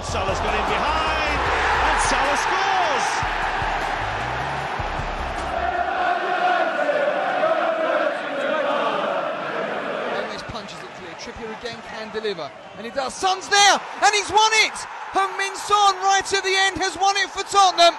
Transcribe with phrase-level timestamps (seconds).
[0.00, 1.40] Oh, Salah's got in behind,
[1.84, 3.06] and Salah scores!
[10.16, 11.12] Gomez punches it clear.
[11.20, 12.50] Trippier again can deliver.
[12.78, 13.12] And he does.
[13.12, 13.78] Son's there!
[14.02, 14.72] And he's won it!
[15.12, 17.92] Heung-Min Son right at the end has won it for Tottenham.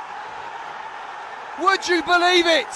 [1.61, 2.73] Would you believe it?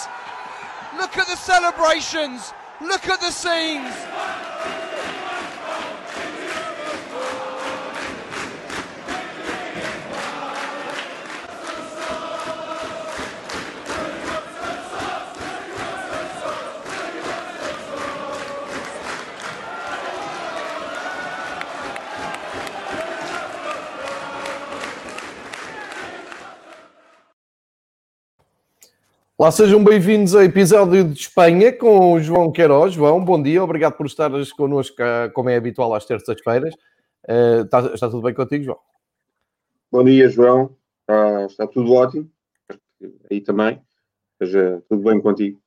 [0.99, 2.53] Look at the celebrations.
[2.79, 3.95] Look at the scenes.
[29.45, 32.95] Lá sejam bem-vindos ao episódio de Espanha com o João Queiroz.
[32.95, 36.73] João, bom dia, obrigado por estares connosco, ah, como é habitual, às terças-feiras.
[37.29, 38.79] Uh, está, está, tudo bem contigo, João?
[39.91, 40.75] Bom dia, João.
[41.01, 42.27] Está, está tudo ótimo.
[43.29, 43.79] Aí também.
[44.41, 45.61] Esteja tudo bem contigo.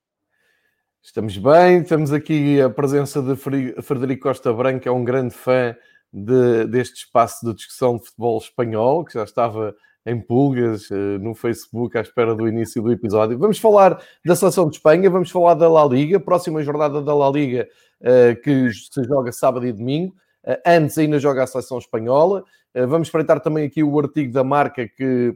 [1.01, 5.77] Estamos bem, temos aqui a presença de Frederico Costa Branca, é um grande fã
[6.12, 9.73] de, deste espaço de discussão de futebol espanhol, que já estava
[10.09, 13.39] em pulgas eh, no Facebook à espera do início do episódio.
[13.39, 17.28] Vamos falar da seleção de Espanha, vamos falar da La Liga, próxima jornada da La
[17.31, 17.69] Liga
[18.00, 20.15] eh, que se joga sábado e domingo.
[20.45, 22.42] Eh, antes ainda joga a seleção espanhola.
[22.87, 25.34] Vamos espreitar também aqui o artigo da marca que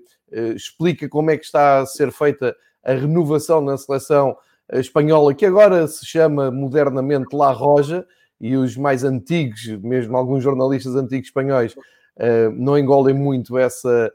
[0.55, 4.37] explica como é que está a ser feita a renovação na seleção
[4.75, 8.07] espanhola, que agora se chama modernamente La Roja,
[8.39, 11.75] e os mais antigos, mesmo alguns jornalistas antigos espanhóis,
[12.55, 14.13] não engolem muito essa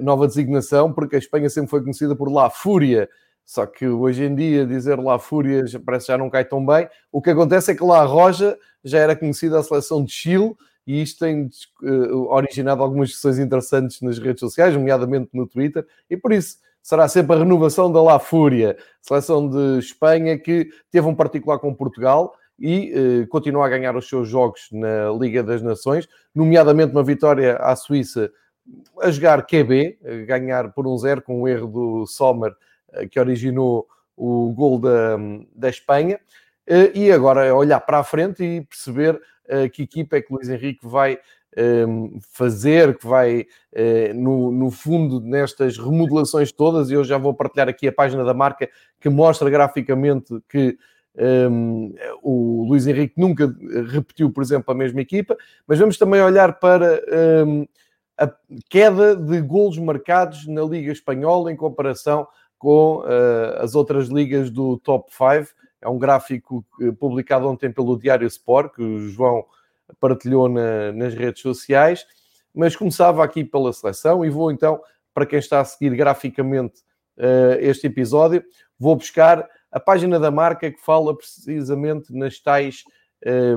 [0.00, 3.08] nova designação, porque a Espanha sempre foi conhecida por La Fúria.
[3.44, 6.88] Só que hoje em dia dizer La Fúria parece que já não cai tão bem.
[7.12, 10.54] O que acontece é que La Roja já era conhecida a seleção de Chile
[10.86, 11.50] e isto tem
[11.82, 17.08] uh, originado algumas discussões interessantes nas redes sociais, nomeadamente no Twitter, e por isso será
[17.08, 22.34] sempre a renovação da La Fúria, seleção de Espanha que teve um particular com Portugal
[22.58, 27.56] e uh, continua a ganhar os seus jogos na Liga das Nações, nomeadamente uma vitória
[27.56, 28.30] à Suíça
[29.00, 32.54] a jogar QB, a ganhar por um zero com o erro do Sommer
[32.92, 35.16] eh, que originou o gol da,
[35.54, 36.18] da Espanha.
[36.66, 40.32] Eh, e agora é olhar para a frente e perceber eh, que equipa é que
[40.32, 41.18] Luís Henrique vai
[41.56, 43.46] ehm, fazer, que vai,
[44.14, 48.34] no, no fundo, nestas remodelações todas, e eu já vou partilhar aqui a página da
[48.34, 48.68] marca
[49.00, 50.76] que mostra graficamente que
[51.16, 53.54] um, ehm, o Luís Henrique nunca
[53.90, 57.02] repetiu, por exemplo, a mesma equipa, mas vamos também olhar para
[57.46, 57.68] um, ehm,
[58.18, 58.32] a
[58.68, 62.26] queda de golos marcados na Liga Espanhola em comparação
[62.58, 65.54] com uh, as outras ligas do top 5.
[65.80, 69.44] É um gráfico eh, publicado ontem pelo Diário Sport, que o João
[70.00, 72.04] partilhou na, nas redes sociais,
[72.52, 74.80] mas começava aqui pela seleção e vou então,
[75.12, 76.80] para quem está a seguir graficamente
[77.18, 78.42] uh, este episódio,
[78.78, 82.82] vou buscar a página da marca que fala precisamente nas tais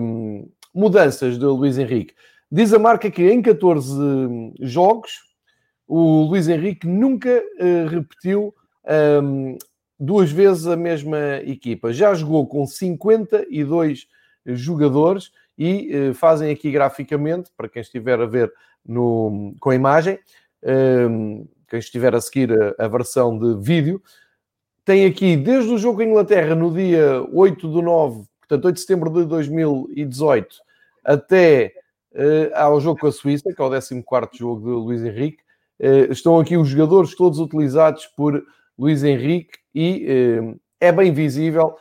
[0.02, 2.14] um, mudanças de Luís Henrique.
[2.52, 3.94] Diz a marca que em 14
[4.60, 5.30] jogos
[5.88, 8.54] o Luís Henrique nunca uh, repetiu
[9.22, 9.58] um,
[10.00, 11.94] duas vezes a mesma equipa.
[11.94, 14.08] Já jogou com 52
[14.46, 18.52] jogadores e uh, fazem aqui graficamente, para quem estiver a ver
[18.86, 20.18] no, com a imagem,
[20.64, 24.02] um, quem estiver a seguir a, a, versão de vídeo,
[24.84, 28.82] tem aqui desde o jogo a Inglaterra no dia 8 de 9, portanto 8 de
[28.82, 30.56] setembro de 2018,
[31.04, 31.74] até
[32.20, 34.04] uh, ao jogo com a Suíça, que é o 14
[34.38, 35.42] jogo de Luís Henrique.
[35.80, 38.44] Uh, estão aqui os jogadores todos utilizados por
[38.78, 41.76] Luís Henrique e uh, é bem visível,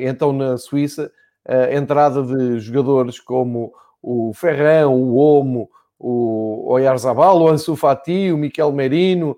[0.00, 1.12] então, na Suíça,
[1.46, 5.68] a entrada de jogadores como o Ferrão, o Omo,
[5.98, 9.36] o Oyarzabal, o Ansu Fati, o Miquel Merino,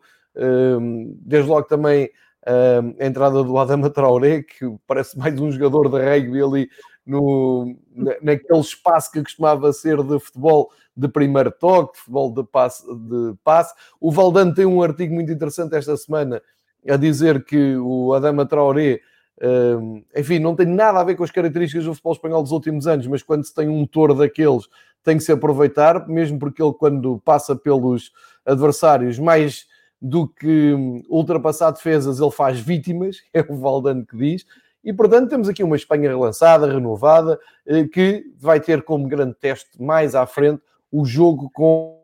[1.21, 2.11] desde logo também
[2.47, 6.69] a entrada do Adama Traoré, que parece mais um jogador de rugby ali
[7.07, 7.77] no,
[8.23, 13.35] naquele espaço que costumava ser de futebol de primeiro toque, de futebol de passe, de
[13.43, 13.75] passe.
[14.01, 16.43] O Valdano tem um artigo muito interessante esta semana
[16.89, 19.01] a dizer que o Adama Traoré,
[19.43, 22.87] hum, enfim, não tem nada a ver com as características do futebol espanhol dos últimos
[22.87, 24.69] anos, mas quando se tem um motor daqueles
[25.03, 28.13] tem que se aproveitar, mesmo porque ele quando passa pelos
[28.45, 29.67] adversários mais
[30.01, 30.75] do que
[31.09, 34.47] ultrapassar defesas, ele faz vítimas, é o Valdano que diz,
[34.83, 39.81] e, portanto, temos aqui uma Espanha relançada, renovada, eh, que vai ter como grande teste
[39.81, 42.01] mais à frente o jogo com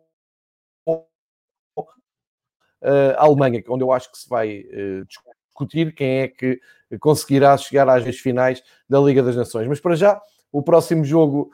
[2.83, 5.03] eh, a Alemanha, onde eu acho que se vai eh,
[5.49, 6.61] discutir quem é que
[7.01, 9.67] conseguirá chegar às vezes finais da Liga das Nações.
[9.67, 10.21] Mas para já,
[10.53, 11.51] o próximo jogo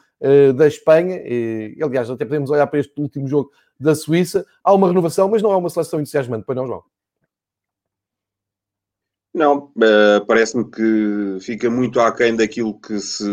[0.55, 4.87] da Espanha, e, aliás, até podemos olhar para este último jogo da Suíça, há uma
[4.87, 6.85] renovação, mas não é uma seleção entusiasmante, pois não, João?
[9.35, 13.25] Não, uh, parece-me que fica muito aquém daquilo que se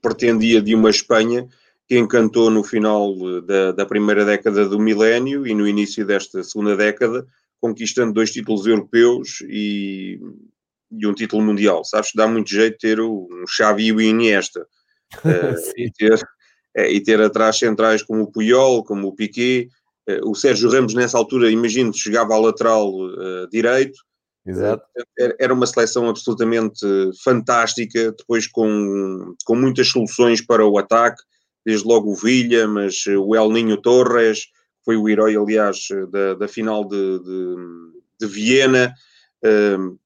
[0.00, 1.46] pretendia de uma Espanha
[1.86, 6.76] que encantou no final da, da primeira década do milénio e no início desta segunda
[6.76, 7.26] década,
[7.60, 10.18] conquistando dois títulos europeus e,
[10.90, 11.84] e um título mundial.
[11.84, 14.66] Sabes que dá muito jeito ter um Xavi e o Iniesta.
[15.24, 16.18] uh, e, ter,
[16.76, 19.68] é, e ter atrás centrais como o Puyol, como o Piquet.
[20.08, 23.98] Uh, o Sérgio Ramos, nessa altura, imagino, chegava ao lateral uh, direito.
[24.46, 24.84] Exato.
[25.40, 26.86] Era uma seleção absolutamente
[27.24, 31.20] fantástica, depois com, com muitas soluções para o ataque,
[31.64, 34.46] desde logo o Villa, mas o El Ninho Torres,
[34.84, 37.56] foi o herói, aliás, da, da final de, de,
[38.20, 38.94] de Viena.
[39.44, 39.98] Uh,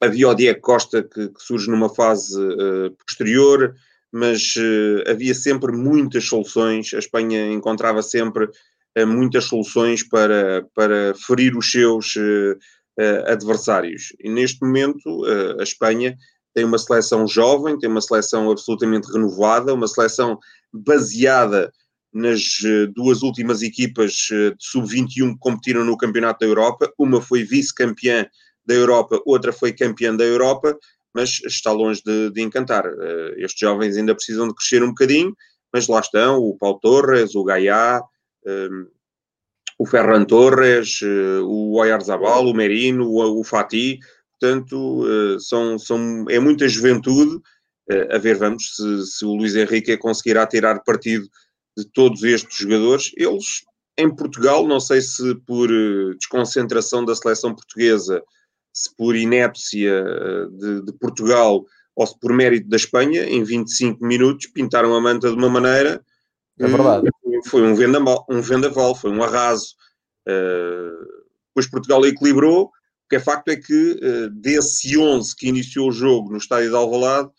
[0.00, 3.72] havia o Diego Costa que, que surge numa fase uh, posterior,
[4.12, 6.92] mas uh, havia sempre muitas soluções.
[6.92, 12.16] A Espanha encontrava sempre uh, muitas soluções para, para ferir os seus
[13.26, 14.12] adversários.
[14.20, 15.24] E neste momento,
[15.58, 16.16] a Espanha
[16.54, 20.38] tem uma seleção jovem, tem uma seleção absolutamente renovada, uma seleção
[20.72, 21.72] baseada
[22.12, 26.92] nas eh, duas últimas equipas de sub-21 que competiram no Campeonato da Europa.
[26.96, 28.24] Uma foi vice-campeã
[28.64, 30.78] da Europa, outra foi campeã da Europa,
[31.12, 32.84] mas está longe de, de, encantar.
[33.36, 35.34] Estes jovens ainda precisam de crescer um bocadinho,
[35.72, 38.00] mas lá estão o Paulo Torres, o Gaiá,
[39.78, 41.00] o Ferran Torres,
[41.42, 43.98] o Oyarzabal, o Merino, o, o Fati.
[44.32, 45.06] Portanto,
[45.40, 47.40] são, são, é muita juventude.
[48.10, 51.28] A ver, vamos, se, se o Luís Henrique conseguirá tirar partido
[51.76, 53.10] de todos estes jogadores.
[53.16, 53.64] Eles,
[53.98, 58.22] em Portugal, não sei se por eh, desconcentração da seleção portuguesa,
[58.72, 61.64] se por inépcia eh, de, de Portugal
[61.96, 66.04] ou se por mérito da Espanha, em 25 minutos pintaram a manta de uma maneira.
[66.58, 67.08] É verdade.
[67.46, 69.74] Foi um vendaval, um vendaval foi um arraso.
[70.28, 72.64] Uh, depois Portugal equilibrou.
[72.64, 76.70] O que é facto é que uh, desse 11 que iniciou o jogo no estádio
[76.70, 77.30] de Alvalade,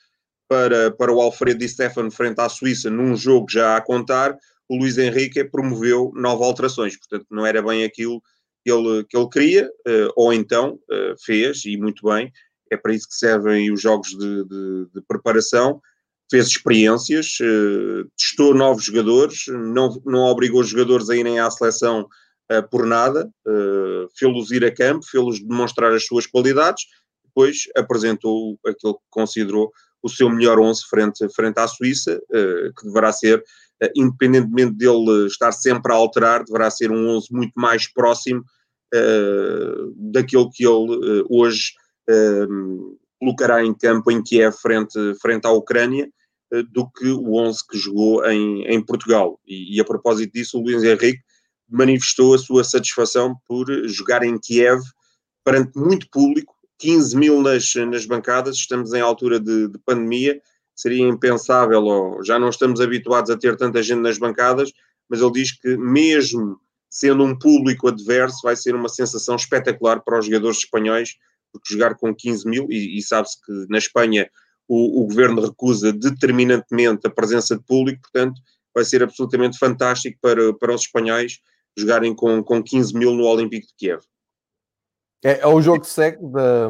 [0.48, 4.38] para, para o Alfredo Di Stefano frente à Suíça num jogo já a contar,
[4.69, 8.22] o Luís Henrique promoveu nove alterações, portanto não era bem aquilo
[8.63, 10.80] que ele, que ele queria, uh, ou então
[11.24, 12.31] fez, e muito bem,
[12.72, 15.81] é para isso que servem os jogos de, de, de preparação,
[16.30, 22.07] fez experiências, uh, testou novos jogadores, não, não obrigou os jogadores a irem à seleção
[22.69, 23.27] por nada,
[24.19, 26.83] fê-los ir a campo, fê-los demonstrar as suas qualidades,
[27.25, 29.72] depois apresentou aquilo que considerou
[30.04, 33.44] o seu melhor 11 frente, frente à Suíça, que deverá ser,
[33.95, 38.44] independentemente dele estar sempre a alterar, deverá ser um 11 muito mais próximo
[40.13, 41.71] daquilo que ele hoje
[43.25, 46.07] colocará em campo em Kiev frente, frente à Ucrânia
[46.72, 49.39] do que o 11 que jogou em, em Portugal.
[49.45, 51.24] E, e, a propósito disso, o Luís Henrique
[51.68, 54.81] manifestou a sua satisfação por jogar em Kiev
[55.44, 60.39] perante muito público, 15 mil nas, nas bancadas, estamos em altura de, de pandemia,
[60.75, 64.71] seria impensável, ou já não estamos habituados a ter tanta gente nas bancadas,
[65.10, 70.19] mas ele diz que mesmo sendo um público adverso, vai ser uma sensação espetacular para
[70.19, 71.16] os jogadores espanhóis,
[71.60, 74.30] porque jogar com 15 mil, e, e sabe-se que na Espanha
[74.68, 78.42] o, o, governo recusa determinantemente a presença de público, portanto,
[78.74, 81.40] vai ser absolutamente fantástico para, para os espanhóis
[81.78, 84.02] jogarem com, com 15 mil no Olímpico de Kiev.
[85.24, 86.69] É, é o jogo que segue da,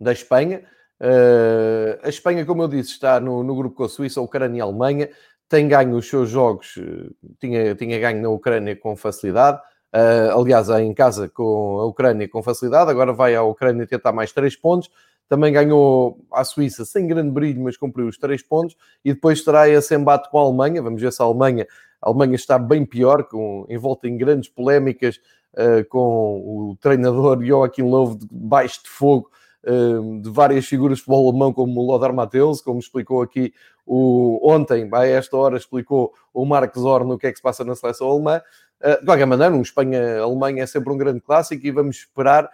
[0.00, 0.64] da Espanha.
[1.00, 4.58] Uh, a Espanha, como eu disse, está no, no grupo com a Suíça, a Ucrânia
[4.58, 5.10] e a Alemanha.
[5.48, 7.10] Tem ganho os seus jogos, eh,
[7.40, 9.60] tinha, tinha ganho na Ucrânia com facilidade.
[9.92, 12.90] Uh, aliás, em casa com a Ucrânia com facilidade.
[12.90, 14.90] Agora vai à Ucrânia tentar mais três pontos.
[15.28, 18.76] Também ganhou a Suíça sem grande brilho, mas cumpriu os três pontos.
[19.04, 20.82] E depois terá esse embate com a Alemanha.
[20.82, 21.66] Vamos ver se a Alemanha,
[22.00, 25.20] a Alemanha está bem pior, com, envolta em grandes polémicas
[25.54, 29.30] uh, com o treinador Joachim Löw debaixo de fogo
[29.64, 33.52] uh, de várias figuras de futebol alemão, como o Lothar Matthäus, como explicou aqui
[33.86, 37.64] o, ontem, a esta hora, explicou o Mark Zorn o que é que se passa
[37.64, 38.40] na seleção alemã.
[38.82, 42.50] Uh, de qualquer maneira, um Espanha-Alemanha é sempre um grande clássico e vamos esperar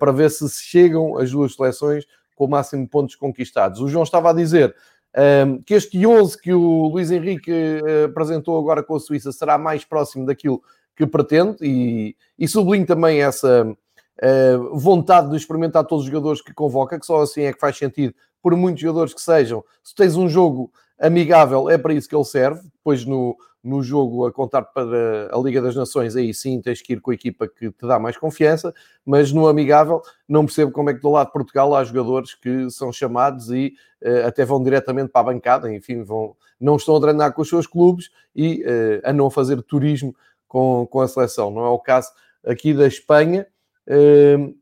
[0.00, 2.04] para ver se chegam as duas seleções
[2.34, 3.80] com o máximo de pontos conquistados.
[3.80, 4.74] O João estava a dizer
[5.46, 9.56] um, que este 11 que o Luís Henrique uh, apresentou agora com a Suíça será
[9.56, 10.60] mais próximo daquilo
[10.96, 13.66] que pretende e, e sublinho também essa
[14.72, 18.12] vontade de experimentar todos os jogadores que convoca, que só assim é que faz sentido,
[18.42, 19.64] por muitos jogadores que sejam.
[19.82, 22.60] Se tens um jogo amigável, é para isso que ele serve.
[22.62, 26.92] Depois no, no jogo a contar para a Liga das Nações, aí sim tens que
[26.92, 28.72] ir com a equipa que te dá mais confiança,
[29.04, 32.70] mas no amigável não percebo como é que do lado de Portugal há jogadores que
[32.70, 37.00] são chamados e uh, até vão diretamente para a bancada, enfim, vão, não estão a
[37.00, 40.14] treinar com os seus clubes e uh, a não fazer turismo
[40.46, 41.50] com, com a seleção.
[41.50, 42.10] Não é o caso
[42.44, 43.46] aqui da Espanha.
[43.86, 44.56] Uh,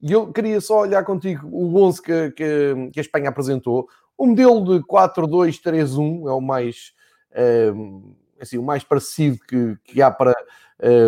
[0.00, 3.88] e eu queria só olhar contigo o 11 que, que, que a Espanha apresentou.
[4.18, 6.92] O modelo de 4-2-3-1 é o mais
[8.42, 10.34] assim, o mais parecido que, que há para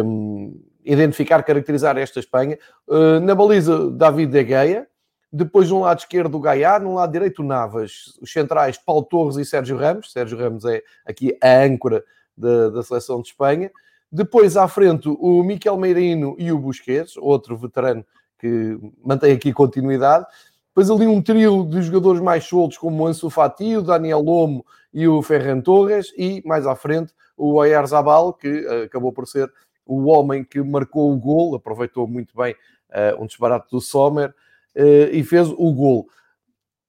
[0.04, 2.58] um, identificar, caracterizar esta Espanha.
[2.86, 4.86] Uh, na baliza, David De Gea.
[5.32, 6.78] Depois, no lado esquerdo, o Gaia.
[6.78, 8.16] No lado direito, o Navas.
[8.22, 10.12] Os centrais, Paulo Torres e Sérgio Ramos.
[10.12, 12.04] Sérgio Ramos é aqui a âncora
[12.36, 13.72] da, da seleção de Espanha.
[14.12, 18.06] Depois, à frente, o Miquel Meirino e o Busquets, outro veterano
[18.38, 20.24] que mantém aqui continuidade.
[20.68, 24.64] Depois ali um trio de jogadores mais soltos, como o Ansu Fati, o Daniel Lomo
[24.92, 26.12] e o Ferran Torres.
[26.16, 29.52] E, mais à frente, o Oyarzabal, que uh, acabou por ser
[29.86, 32.54] o homem que marcou o gol, aproveitou muito bem
[32.90, 36.08] uh, um disparate do Sommer uh, e fez o gol.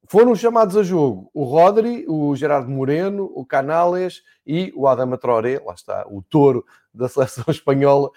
[0.08, 5.60] Foram chamados a jogo o Rodri, o Gerardo Moreno, o Canales e o Adama Traoré,
[5.66, 8.12] lá está, o touro da seleção espanhola,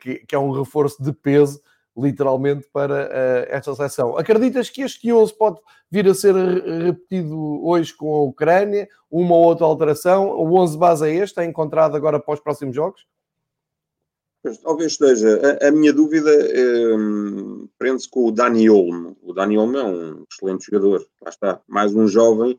[0.00, 1.62] que é um reforço de peso
[1.98, 4.16] literalmente para uh, esta seleção.
[4.16, 5.58] Acreditas que este 11 pode
[5.90, 8.88] vir a ser repetido hoje com a Ucrânia?
[9.10, 10.28] Uma ou outra alteração?
[10.30, 11.40] O 11 base é este?
[11.40, 13.06] É encontrado agora para os próximos jogos?
[14.62, 15.58] Talvez esteja.
[15.60, 16.30] A, a minha dúvida
[16.96, 19.16] um, prende-se com o Dani Olmo.
[19.22, 21.04] O Dani Olmo é um excelente jogador.
[21.20, 21.60] Lá está.
[21.66, 22.58] Mais um jovem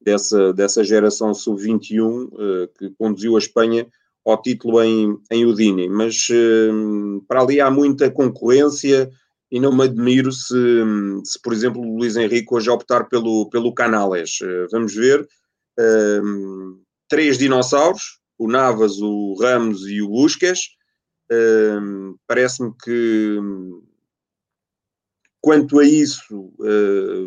[0.00, 3.86] dessa, dessa geração sub-21 uh, que conduziu a Espanha
[4.30, 9.08] ao título em, em Udine, mas uh, para ali há muita concorrência
[9.50, 10.54] e não me admiro se,
[11.24, 14.40] se por exemplo, o Luís Henrique hoje optar pelo, pelo Canales.
[14.40, 15.26] Uh, vamos ver.
[15.78, 20.74] Uh, três dinossauros, o Navas, o Ramos e o Busquets.
[22.26, 23.36] Parece-me que
[25.40, 26.52] quanto a isso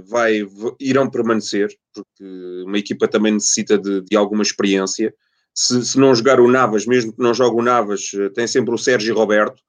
[0.05, 0.47] vai,
[0.79, 5.13] irão permanecer, porque uma equipa também necessita de, de alguma experiência
[5.53, 8.73] se, se, não jogar o Navas, mesmo que não jogue o Navas, eh, tem sempre
[8.73, 9.61] o Sérgio Roberto.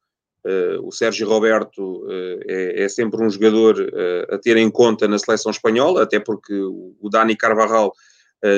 [0.42, 5.06] Uh, o Sérgio Roberto uh, é, é, sempre um jogador uh, a ter em conta
[5.06, 7.92] na seleção espanhola, até porque o, Dani Carvajal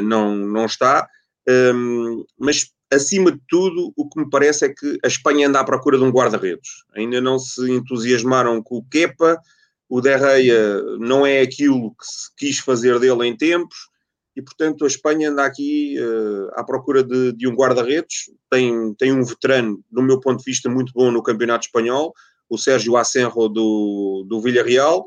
[0.04, 1.08] não, não está.
[1.48, 5.58] Um, ehm, mas, acima de tudo, o que me parece é que a Espanha anda
[5.58, 6.84] à procura de um guarda-redes.
[6.94, 9.40] Ainda não se entusiasmaram com o Kepa,
[9.88, 13.91] o Derreia não é aquilo que se quis fazer dele em tempos
[14.34, 18.30] e, portanto, a Espanha anda aqui uh, à procura de, de um guarda-redes.
[18.50, 22.14] Tem, tem um veterano, do meu ponto de vista, muito bom no Campeonato Espanhol,
[22.48, 25.04] o Sérgio Asenjo do, do Villarreal,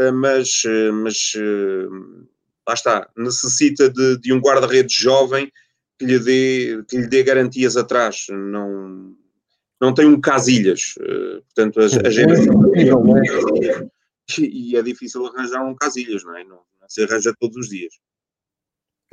[0.00, 1.32] uh, mas, uh, mas
[2.66, 5.52] lá está, necessita de, de um guarda-redes jovem
[5.96, 8.26] que lhe, dê, que lhe dê garantias atrás.
[8.28, 9.14] Não,
[9.80, 10.94] não tem um casilhas.
[11.54, 12.54] portanto, a, a geração.
[14.38, 16.42] E é difícil arranjar um casilhas, não é?
[16.44, 17.92] Não, não se arranja todos os dias.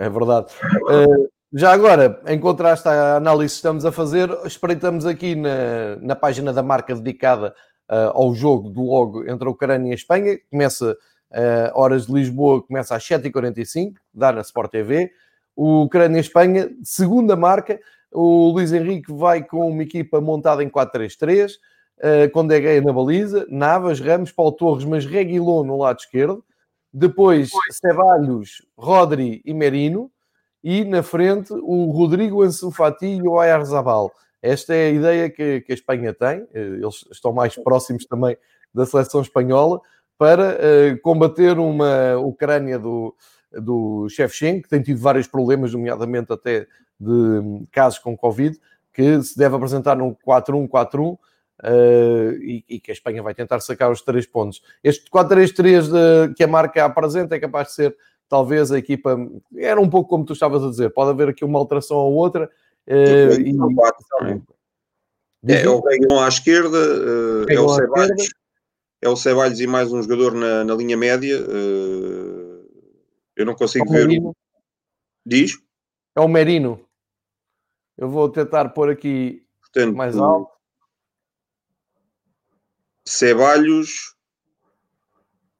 [0.01, 0.47] É verdade.
[0.89, 6.15] Uh, já agora, em contraste à análise que estamos a fazer, espreitamos aqui na, na
[6.15, 7.53] página da marca dedicada
[7.87, 10.39] uh, ao jogo do logo entre a Ucrânia e a Espanha.
[10.49, 15.11] Começa uh, horas de Lisboa, começa às 7h45, dá na Sport TV.
[15.55, 17.79] O Ucrânia e Espanha, segunda marca.
[18.11, 21.51] O Luís Henrique vai com uma equipa montada em 4-3-3,
[21.99, 26.43] uh, com Degueia na baliza, Navas, Ramos, Paulo Torres, mas Reguilon no lado esquerdo.
[26.93, 30.11] Depois, Ceballos, Rodri e Merino.
[30.63, 34.11] E na frente, o Rodrigo Ansu Fati e o Ayarzabal.
[34.41, 36.47] Esta é a ideia que, que, a Espanha tem.
[36.53, 38.37] Eh, eles estão mais próximos também
[38.73, 39.81] da seleção espanhola
[40.17, 43.15] para uh, combater uma Ucrânia do,
[43.51, 46.67] do Shevchenko, que tem tido vários problemas, nomeadamente até
[46.99, 48.59] de casos com Covid,
[48.93, 51.17] que se deve apresentar num 4-1-4-1
[51.63, 54.61] uh, e, e, que a Espanha vai tentar sacar os três pontos.
[54.83, 59.17] Este 4-3-3 que a marca apresenta é capaz de ser, talvez, a equipa.
[59.55, 62.49] Era um pouco como tu estavas a dizer, pode haver aqui uma alteração ou outra.
[62.87, 63.55] Uh, e,
[65.47, 68.29] é, é, o Reguilon à esquerda, uh, é, o Ceballos,
[69.01, 71.39] é o Ceballos e mais um jogador na, na linha média.
[71.41, 72.63] Uh,
[73.35, 74.07] eu não consigo é ver.
[74.07, 74.35] Merino.
[75.25, 75.57] Diz?
[76.15, 76.79] É o Merino.
[77.97, 80.51] Eu vou tentar pôr aqui Portanto, mais alto.
[83.11, 84.15] Ceballos,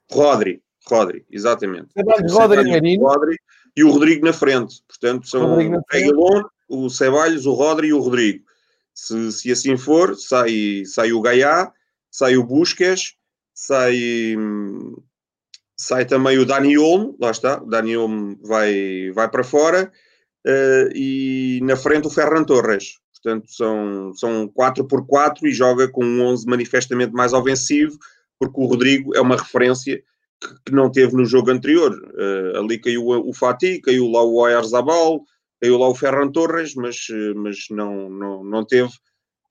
[0.09, 1.91] Rodri, Rodri, exatamente.
[1.93, 2.97] Ceballos, Rodri.
[2.97, 3.37] Rodri
[3.75, 4.81] e o Rodrigo na frente.
[4.87, 8.45] Portanto, são o Reguilon, o Ceballos, o Rodri e o Rodrigo.
[8.93, 11.71] Se, se assim for, sai, sai o Gaiá,
[12.09, 13.15] sai o Busquets,
[13.53, 14.35] sai,
[15.77, 19.91] sai também o Dani Olmo, lá está, o Dani Olmo vai, vai para fora,
[20.47, 22.99] uh, e na frente o Ferran Torres.
[23.21, 27.97] Portanto, são, são 4 por 4 e joga com um 11 manifestamente mais ofensivo,
[28.39, 30.01] porque o Rodrigo é uma referência
[30.41, 31.93] que, que não teve no jogo anterior.
[31.93, 35.23] Uh, ali caiu o Fati, caiu lá o Oyarzabal,
[35.61, 38.89] caiu lá o Ferran Torres, mas, mas não, não, não teve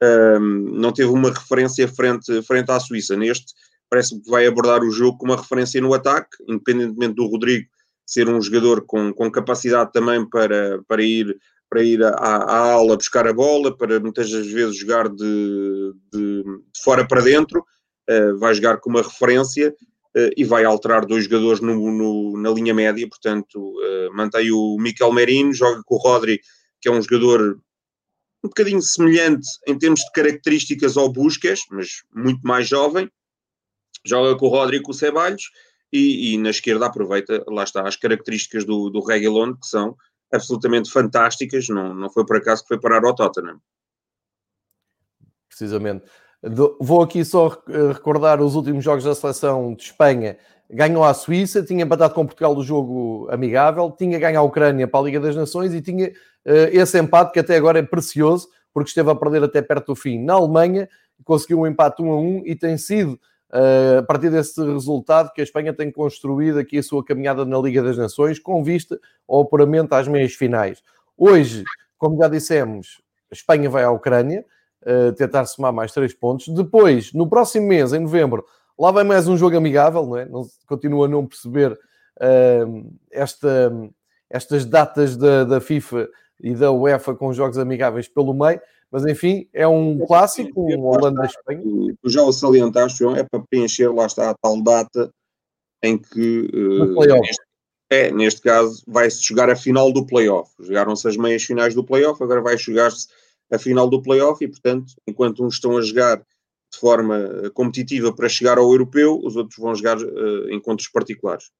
[0.03, 0.49] um,
[0.81, 3.17] não teve uma referência frente, frente à Suíça.
[3.17, 3.55] Neste,
[3.89, 7.69] parece que vai abordar o jogo com uma referência no ataque, independentemente do Rodrigo
[8.07, 11.39] ser um jogador com, com capacidade também para, para ir,
[11.71, 16.81] para ir à, à aula buscar a bola, para muitas vezes jogar de, de, de
[16.83, 17.65] fora para dentro,
[18.11, 19.71] uh, vai jogar com uma referência
[20.17, 24.77] uh, e vai alterar dois jogadores no, no, na linha média, portanto, uh, mantém o
[24.79, 26.41] Miquel Merino, joga com o Rodri,
[26.81, 27.61] que é um jogador
[28.43, 33.09] um bocadinho semelhante em termos de características ao Busquets, mas muito mais jovem.
[34.05, 35.43] Joga com o Rodrigo com o Ceballos
[35.93, 39.95] e, e, na esquerda aproveita, lá está, as características do, do que são
[40.33, 41.69] absolutamente fantásticas.
[41.69, 43.61] Não, não foi por acaso que foi parar ao Tottenham.
[45.49, 46.05] Precisamente.
[46.81, 50.39] Vou aqui só eh, recordar os últimos jogos da seleção de Espanha.
[50.71, 55.01] Ganhou a Suíça, tinha empatado com Portugal do jogo amigável, tinha ganho a Ucrânia para
[55.01, 58.89] a Liga das Nações e tinha uh, esse empate que até agora é precioso, porque
[58.89, 60.89] esteve a perder até perto do fim na Alemanha,
[61.25, 63.21] conseguiu um empate 1 a 1 e tem sido
[63.52, 67.83] a partir desse resultado que a Espanha tem construído aqui a sua caminhada na Liga
[67.83, 70.83] das Nações com vista ao apuramento às meias finais.
[71.16, 71.64] Hoje,
[71.99, 74.45] como já dissemos, a Espanha vai à Ucrânia,
[74.83, 76.49] uh, tentar somar mais três pontos.
[76.49, 78.45] Depois, no próximo mês, em novembro,
[78.78, 80.25] lá vai mais um jogo amigável, não é?
[80.25, 83.73] Não, continua a não perceber uh, esta,
[84.28, 86.09] estas datas da, da, FIFA
[86.40, 88.61] e da UEFA com jogos amigáveis pelo meio,
[88.91, 91.63] mas enfim, é um clássico, um Holanda-Espanha.
[92.03, 95.11] Tu já o salientaste, João, é para preencher, lá está a tal data
[95.83, 96.51] em que.
[96.53, 97.45] Uh, neste,
[97.89, 100.51] é, neste caso, vai-se jogar a final do playoff.
[100.59, 103.09] Jogaram-se as meias finais do playoff, agora vai jogar-se
[103.51, 106.19] a final do playoff e, portanto, enquanto uns estão a jogar
[106.73, 111.51] de forma eh, competitiva para chegar ao europeu, os outros vão jogar uh, encontros particulares.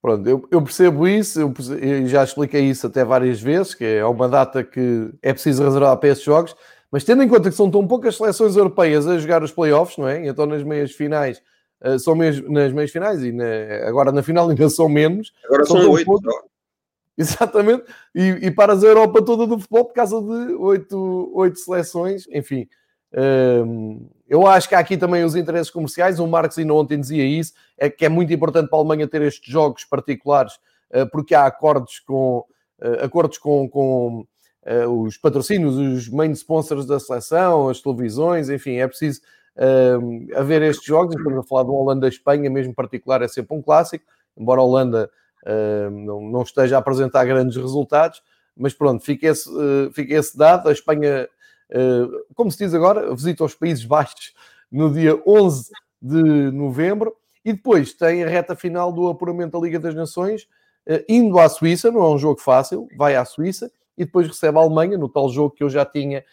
[0.00, 4.04] Pronto, eu, eu percebo isso, eu, eu, já expliquei isso até várias vezes, que é
[4.04, 6.54] uma data que é preciso reservar para esses jogos,
[6.90, 10.06] mas tendo em conta que são tão poucas seleções europeias a jogar os playoffs, não
[10.06, 10.24] é?
[10.26, 11.42] Então nas meias finais,
[11.84, 13.44] uh, são mesmo nas meias finais e na,
[13.88, 15.32] agora na final ainda são menos.
[15.46, 16.10] Agora são, oito.
[17.18, 17.82] Exatamente,
[18.14, 22.68] e, e paras a Europa toda do futebol por causa de oito seleções, enfim.
[24.28, 26.20] Eu acho que há aqui também os interesses comerciais.
[26.20, 29.22] O Marx ainda ontem dizia isso: é que é muito importante para a Alemanha ter
[29.22, 30.58] estes jogos particulares,
[30.92, 32.44] ah, porque há acordos com,
[32.80, 34.26] ah, acordos com, com
[34.66, 39.20] ah, os patrocínios, os main sponsors da seleção, as televisões, enfim, é preciso
[40.36, 41.16] haver estes jogos.
[41.16, 44.04] Estamos a falar de uma Holanda-Espanha, mesmo particular, é sempre um clássico,
[44.36, 45.10] embora a Holanda
[45.90, 48.22] não, esteja a apresentar grandes resultados,
[48.56, 49.50] mas pronto, fica esse,
[49.92, 50.68] fica esse dado.
[50.68, 51.28] A Espanha,
[52.34, 54.32] como se diz agora, visita os Países Baixos
[54.70, 59.78] no dia 11 de novembro e depois tem a reta final do apuramento da Liga
[59.78, 60.42] das Nações,
[60.88, 64.58] uh, indo à Suíça, não é um jogo fácil, vai à Suíça e depois recebe
[64.58, 66.24] a Alemanha, no tal jogo que eu já tinha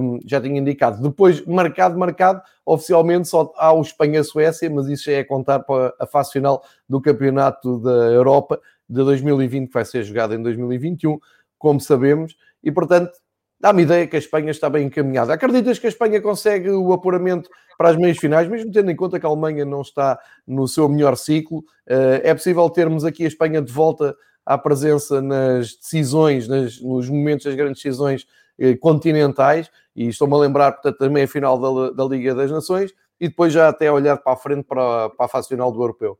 [0.00, 1.02] um, já tinha indicado.
[1.02, 6.06] Depois, marcado, marcado, oficialmente só há o Espanha-Suécia, mas isso já é contar para a
[6.06, 11.18] fase final do Campeonato da Europa de 2020, que vai ser jogado em 2021,
[11.58, 13.12] como sabemos, e portanto
[13.60, 15.32] dá-me ideia que a Espanha está bem encaminhada.
[15.32, 19.20] Acreditas que a Espanha consegue o apuramento para as meias finais, mesmo tendo em conta
[19.20, 21.58] que a Alemanha não está no seu melhor ciclo?
[21.88, 27.44] Uh, é possível termos aqui a Espanha de volta à presença nas decisões, nos momentos
[27.44, 28.26] das grandes decisões
[28.58, 32.92] eh, continentais, e estou-me a lembrar, portanto, também a final da, da, Liga das Nações,
[33.20, 36.18] e depois já até olhar para a frente para, para a fase final do Europeu.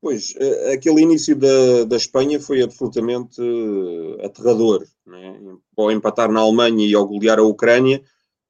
[0.00, 4.84] Pois, eh, aquele início da, da Espanha foi absolutamente eh, aterrador.
[5.04, 5.40] Né?
[5.76, 8.00] Ao empatar na Alemanha e ao golear a Ucrânia,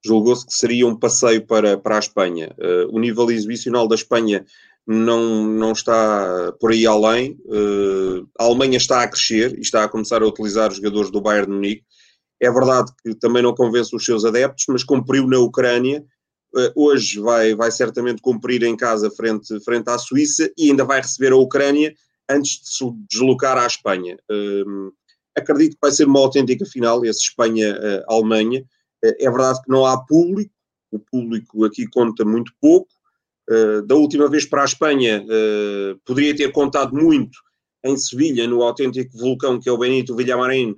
[0.05, 2.55] julgou-se que seria um passeio para, para a Espanha.
[2.59, 4.45] Uh, o nível exibicional da Espanha
[4.87, 7.37] não, não está por aí além.
[8.39, 11.47] A Alemanha está a crescer e está a começar a utilizar os jogadores do Bayern
[11.47, 11.85] de Munique.
[12.41, 16.05] É verdade que também não convence os seus adeptos, mas cumpriu na Ucrânia.
[16.55, 21.01] Uh, hoje vai, vai certamente cumprir em casa frente, frente à Suíça e ainda vai
[21.01, 21.95] receber a Ucrânia
[22.29, 24.17] antes de se deslocar à Espanha.
[24.31, 24.91] Uh,
[25.37, 28.63] acredito que vai ser uma autêntica final, esse Espanha-Alemanha.
[29.05, 30.53] Uh, é verdade que não há público,
[30.91, 32.89] o público aqui conta muito pouco.
[33.87, 35.25] da última vez para a Espanha,
[36.05, 37.39] poderia ter contado muito
[37.85, 40.75] em Sevilha, no autêntico vulcão que é o Benito Villamarín,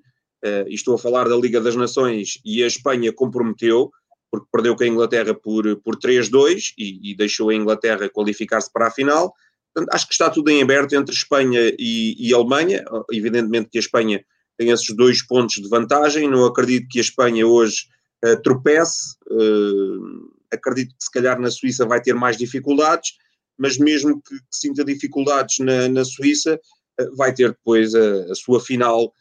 [0.68, 3.90] e estou a falar da Liga das Nações, e a Espanha comprometeu,
[4.30, 8.86] porque perdeu com a Inglaterra por, por 3-2 e, e, deixou a Inglaterra qualificar-se para
[8.86, 9.34] a final.
[9.74, 12.84] Portanto, acho que está tudo em aberto entre Espanha e, e Alemanha.
[13.10, 14.24] Evidentemente que a Espanha
[14.56, 16.28] tem esses dois pontos de vantagem.
[16.28, 17.86] Não acredito que a Espanha hoje
[18.24, 19.16] uh, tropece.
[19.30, 23.12] Uh, acredito que se calhar na Suíça vai ter mais dificuldades,
[23.58, 26.60] mas mesmo que, que sinta dificuldades na, na Suíça,
[27.00, 29.12] uh, vai ter depois a, a sua final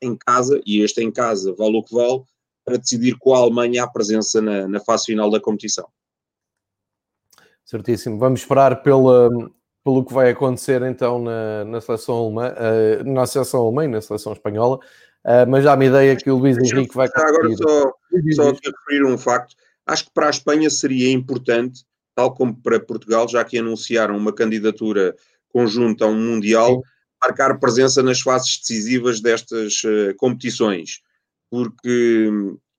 [0.00, 2.22] em casa, e este em casa vale o que vale,
[2.64, 5.88] para decidir qual a Alemanha a presença na, na fase final da competição.
[7.64, 8.18] Certíssimo.
[8.18, 9.30] Vamos esperar pela,
[9.82, 14.00] pelo que vai acontecer então na, na seleção alemã, uh, na seleção alemã e na
[14.00, 17.28] seleção espanhola, uh, mas há-me ideia que o Luís Henrique vai conseguir.
[17.28, 17.92] Agora só,
[18.34, 23.28] só referir um facto, acho que para a Espanha seria importante, tal como para Portugal,
[23.28, 25.14] já que anunciaram uma candidatura
[25.48, 26.82] conjunta a um Mundial, Sim.
[27.22, 31.00] marcar presença nas fases decisivas destas uh, competições,
[31.50, 32.30] porque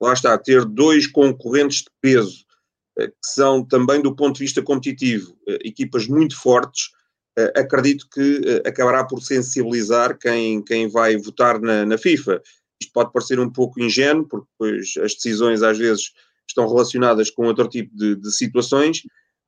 [0.02, 2.46] lá está, ter dois concorrentes de peso
[2.98, 6.92] que são também do ponto de vista competitivo equipas muito fortes,
[7.38, 12.42] eh, acredito que eh, acabará por sensibilizar quem, quem vai votar na, na FIFA.
[12.82, 16.14] Isto pode parecer um pouco ingênuo, porque depois as decisões às vezes
[16.48, 19.02] estão relacionadas com outro tipo de, de situações,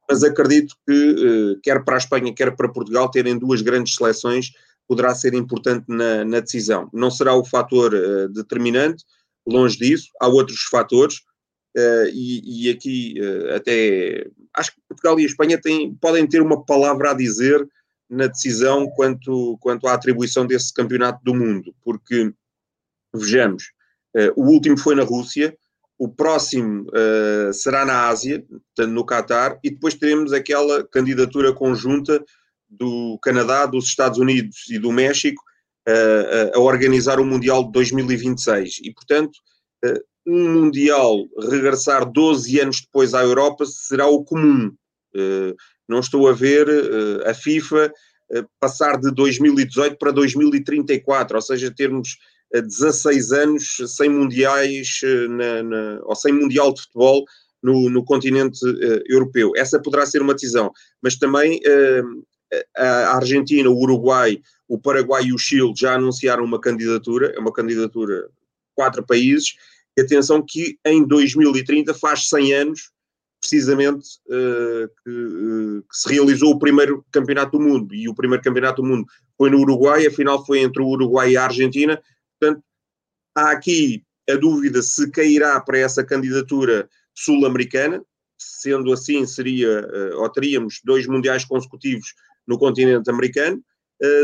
[0.09, 4.51] mas acredito que, eh, quer para a Espanha, quer para Portugal, terem duas grandes seleções
[4.87, 6.89] poderá ser importante na, na decisão.
[6.93, 9.03] Não será o fator uh, determinante,
[9.45, 11.17] longe disso, há outros fatores,
[11.77, 16.41] uh, e, e, aqui uh, até acho que Portugal e a Espanha têm, podem ter
[16.41, 17.67] uma palavra a dizer
[18.09, 22.31] na decisão quanto, quanto à atribuição desse campeonato do mundo, porque,
[23.13, 23.71] vejamos,
[24.37, 25.55] o último foi na Rússia,
[25.99, 26.87] o próximo
[27.53, 28.45] será na Ásia,
[28.79, 32.23] no Catar, e depois teremos aquela candidatura conjunta
[32.69, 35.41] do Canadá, dos Estados Unidos e do México
[35.87, 38.79] uh, a organizar o Mundial de 2026.
[38.83, 39.37] E, portanto,
[40.25, 44.75] um Mundial regressar 12 anos depois à Europa será o comum.
[45.87, 47.91] Não estou a ver uh, a FIFA
[48.31, 52.17] uh, passar de 2018 para 2034, ou seja, termos
[52.53, 54.99] uh, eh, 16 anos sem mundiais,
[55.29, 57.23] na, na, ou sem mundial de futebol
[57.63, 58.59] no, no continente
[59.07, 59.51] europeu.
[59.55, 61.59] Essa poderá ser uma decisão, mas também
[62.75, 67.51] a Argentina, o Uruguai, o Paraguai e o Chile já anunciaram uma candidatura, é uma
[67.51, 68.29] candidatura
[68.75, 69.55] quatro países,
[69.97, 72.91] e atenção que em 2030 faz 100 anos
[73.39, 77.93] precisamente uh, que, uh, que, se realizou o primeiro campeonato do mundo.
[77.93, 79.05] E o primeiro campeonato do mundo
[79.37, 82.01] foi no Uruguai, afinal foi entre o Uruguai e a Argentina.
[82.39, 82.63] Portanto,
[83.35, 88.03] há aqui a dúvida se cairá para essa candidatura sul-americana,
[88.37, 92.13] sendo assim seria uh, ou teríamos dois mundiais consecutivos
[92.47, 93.61] no continente americano.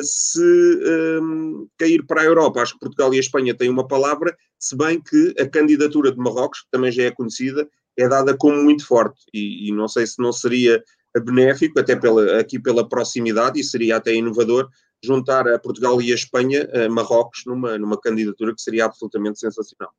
[0.04, 3.88] se um, ehm, cair para a Europa, acho que Portugal e a Espanha têm uma
[3.88, 8.38] palavra, se bem que a candidatura de Marrocos, que também já é conhecida, é dada
[8.38, 10.84] como muito forte e, e, não sei se não seria
[11.22, 14.70] benéfico, até pela, aqui pela proximidade, e seria até inovador,
[15.04, 19.92] juntar a Portugal e a Espanha a Marrocos numa, numa candidatura que seria absolutamente sensacional.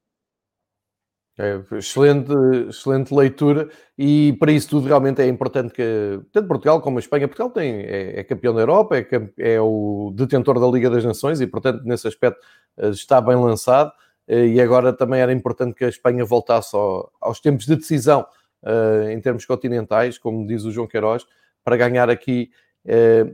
[1.37, 2.33] É, excelente,
[2.68, 3.68] excelente leitura.
[3.99, 7.81] E para isso tudo realmente é importante que tanto Portugal como a Espanha, Portugal tem,
[7.81, 9.07] é, é campeão da Europa, é,
[9.38, 12.40] é, o detentor da Liga das Nações e portanto nesse aspecto
[12.79, 13.92] eh, está bem lançado.
[14.29, 18.25] Eh, e agora também era importante que a Espanha voltasse ao, aos tempos de decisão
[18.62, 21.27] uh, em termos continentais, como diz o João Queiroz,
[21.64, 22.51] para ganhar aqui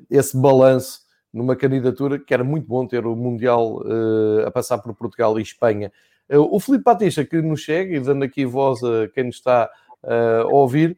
[0.09, 1.01] esse balanço
[1.33, 3.83] numa candidatura que era muito bom ter o Mundial
[4.47, 5.91] a passar por Portugal e Espanha.
[6.39, 9.69] O Filipe Batista, que nos chega e dando aqui voz a quem nos está
[10.03, 10.97] a ouvir,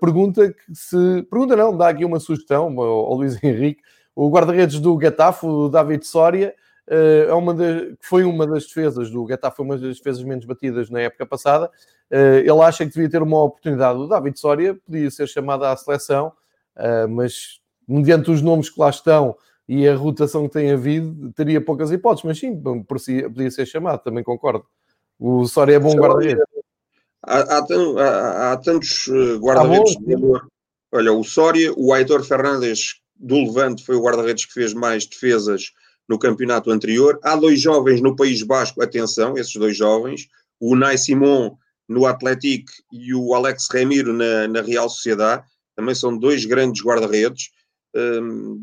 [0.00, 1.22] pergunta se.
[1.30, 3.82] Pergunta não, dá aqui uma sugestão ao, Luís Henrique.
[4.14, 6.54] O guarda-redes do Gatafo, o David Soria,
[6.90, 10.44] eh, é uma de, foi uma das defesas do Getafe, foi uma das defesas menos
[10.44, 11.70] batidas na época passada.
[12.10, 13.96] Eh, ele acha que devia ter uma oportunidade.
[13.96, 16.32] O David Soria podia ser chamado à seleção,
[16.76, 19.36] eh, mas mediante os nomes que lá estão
[19.72, 24.24] e a rotação que tem havido, teria poucas hipóteses, mas sim, podia ser chamado, também
[24.24, 24.66] concordo.
[25.16, 26.42] O Soria é bom guarda-redes.
[27.24, 30.48] Há, há, há, há, tantos guarda-redes de valor.
[30.90, 35.70] Olha, o Soria, o Aitor Fernandes do Levante foi o guarda-redes que fez mais defesas
[36.08, 37.20] no campeonato anterior.
[37.22, 40.26] Há dois jovens no País Basco, atenção, esses dois jovens,
[40.58, 41.56] o Nai Simon
[41.88, 45.44] no Atlético e o Alex Remiro na, na Real Sociedade,
[45.76, 47.50] também são dois grandes guarda-redes.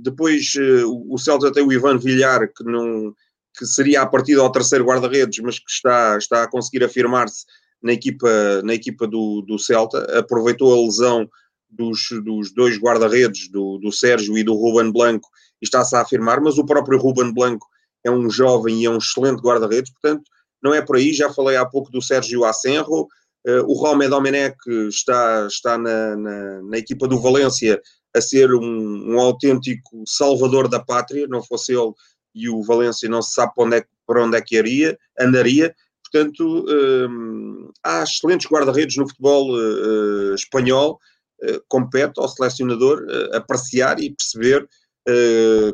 [0.01, 3.13] Depois uh, o Celta tem o Ivan Villar, que, não,
[3.57, 7.45] que seria a partida ao terceiro guarda-redes, mas que está, está a conseguir afirmar-se
[7.81, 10.19] na equipa, na equipa do, do Celta.
[10.19, 11.29] Aproveitou a lesão
[11.69, 15.29] dos, dos dois guarda-redes, do, do Sérgio e do Ruben Blanco,
[15.61, 17.67] e está-se a afirmar, mas o próprio Ruben Blanco
[18.03, 20.23] é um jovem e é um excelente guarda-redes, portanto,
[20.63, 21.13] não é por aí.
[21.13, 23.07] Já falei há pouco do Sérgio Asenro,
[23.47, 27.81] uh, o Romé Domenech está, está na, na, na, equipa do Valência
[28.17, 31.93] a ser um, um, autêntico salvador da pátria, não fosse ele
[32.33, 35.75] e o Valência não se sabe para onde é, para onde é que iria, andaria.
[36.03, 40.99] Portanto, um, há excelentes guarda-redes no futebol uh, espanhol,
[41.43, 44.67] uh, compete ao selecionador uh, apreciar e perceber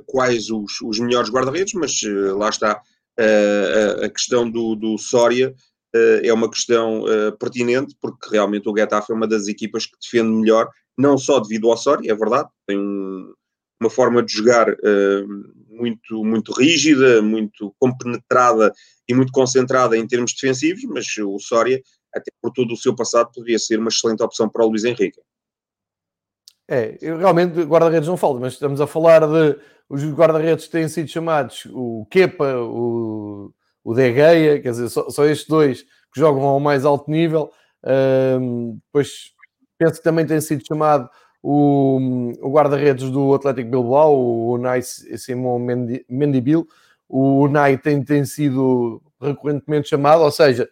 [0.05, 2.03] quais os, os melhores guarda-redes, mas
[2.37, 2.79] lá está
[4.03, 5.55] a questão do, do Soria
[5.93, 7.03] é uma questão
[7.39, 11.69] pertinente, porque realmente o Getafe é uma das equipas que defende melhor não só devido
[11.69, 13.33] ao Soria, é verdade, tem um,
[13.81, 15.27] uma forma de jogar uh,
[15.69, 18.71] muito, muito rígida, muito compenetrada
[19.07, 21.81] e muito concentrada em termos defensivos, mas o Soria,
[22.13, 25.19] até por todo o seu passado, poderia ser uma excelente opção para o Luís Henrique.
[26.67, 31.67] É, realmente guarda-redes não falta, mas estamos a falar de os guarda-redes têm sido chamados
[31.71, 33.53] o Kepa, o,
[33.83, 37.51] o De Gea, quer dizer, só, só estes dois que jogam ao mais alto nível.
[37.83, 39.33] Um, depois
[39.77, 41.09] penso que também tem sido chamado
[41.41, 41.99] o,
[42.41, 45.59] o guarda-redes do Atlético Bilbao, o Unai Simon
[46.09, 46.65] Mendibil.
[47.09, 50.69] O Unai tem, tem sido recorrentemente chamado, ou seja,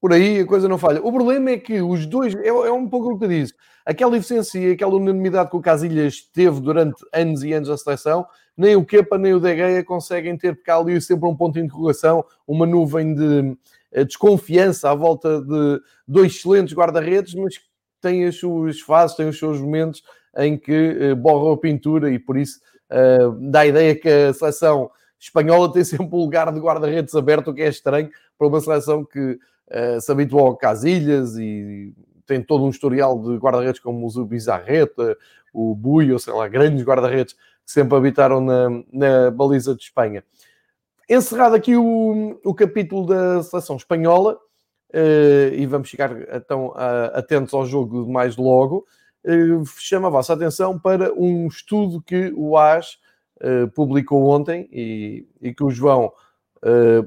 [0.00, 1.00] por aí a coisa não falha.
[1.02, 4.58] O problema é que os dois, é, é um pouco o que disse, aquela eficiência
[4.58, 8.84] e aquela unanimidade que o Casilhas teve durante anos e anos a seleção, nem o
[8.84, 12.24] Kepa nem o De Gea conseguem ter, porque há ali sempre um ponto de interrogação,
[12.46, 13.56] uma nuvem de
[13.92, 17.60] eh, desconfiança à volta de dois excelentes guarda-redes, mas
[18.00, 20.02] tem as suas fases, tem os seus momentos
[20.36, 22.60] em que uh, borra a pintura e por isso
[22.90, 27.50] uh, dá a ideia que a seleção espanhola tem sempre um lugar de guarda-redes aberto,
[27.50, 28.10] o que é estranho
[28.40, 31.92] para uma seleção que uh, se habituou a Casilhas e
[32.24, 35.14] tem todo um historial de guarda-redes como o Bizarreta,
[35.52, 40.24] o Bui, ou sei lá, grandes guarda-redes que sempre habitaram na, na baliza de Espanha.
[41.06, 44.38] Encerrado aqui o, o capítulo da seleção espanhola,
[44.94, 48.86] uh, e vamos ficar então uh, atentos ao jogo mais logo,
[49.26, 52.96] uh, chama a vossa atenção para um estudo que o AS
[53.42, 56.12] eh, publicou ontem e, e, que o João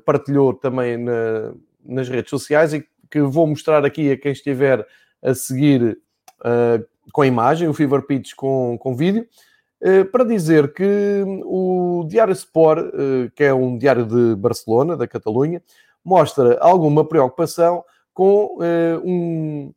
[0.05, 1.53] partilhou também na,
[1.85, 4.85] nas redes sociais e que vou mostrar aqui a quem estiver
[5.21, 5.99] a seguir
[7.11, 9.27] com a imagem, o Fever Pitch com, com vídeo,
[10.11, 12.91] para dizer que o Diário Sport,
[13.35, 15.61] que é um diário de Barcelona, da Catalunha,
[16.03, 19.73] mostra alguma preocupação com uh, um,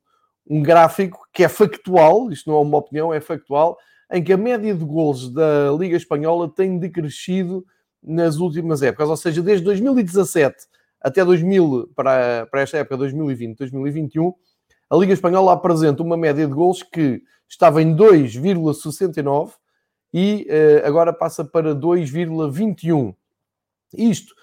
[0.49, 3.79] um gráfico que é factual, isto não é uma opinião, é factual,
[4.13, 7.65] em que a média de gols da Liga Espanhola tem decrescido
[8.07, 10.57] nas últimas épocas, ou seja, desde 2017
[11.01, 14.33] até 2000, para, para esta época 2020, 2021,
[14.89, 19.53] a Liga Espanhola apresenta uma média de gols que estava em 2,69
[20.15, 23.15] e uh, agora passa para 2,21.
[23.95, 24.35] Isto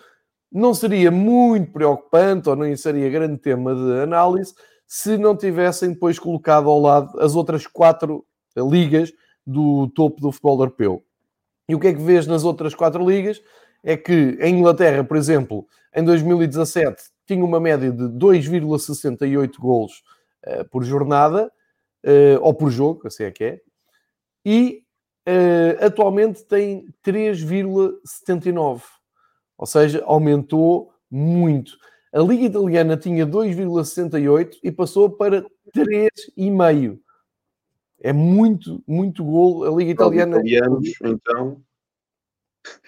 [0.51, 4.53] não seria muito preocupante ou não seria grande tema de análise
[4.85, 9.11] se não tivessem depois colocado ao lado as outras quatro ligas
[9.45, 11.03] do topo do futebol europeu.
[11.73, 13.41] E o que é que vês nas outras quatro ligas?
[13.83, 20.03] É que em Inglaterra, por exemplo, em 2017 tinha uma média de 2,68 golos
[20.45, 21.51] uh, por jornada,
[22.05, 23.59] uh, ou por jogo, assim é que é,
[24.45, 24.83] e
[25.27, 28.83] uh, atualmente tem 3,79
[29.57, 31.75] ou seja, aumentou muito.
[32.13, 35.43] A Liga Italiana tinha 2,68 e passou para
[35.75, 36.99] 3,5.
[38.03, 39.63] É muito, muito golo.
[39.63, 40.37] A Liga Italiana.
[40.37, 41.61] Italianos, então.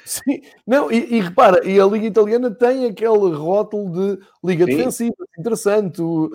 [0.06, 4.76] Sim, não, e, e, repara, e a Liga Italiana tem aquele rótulo de Liga Sim.
[4.78, 6.02] Defensiva, interessante.
[6.02, 6.30] O,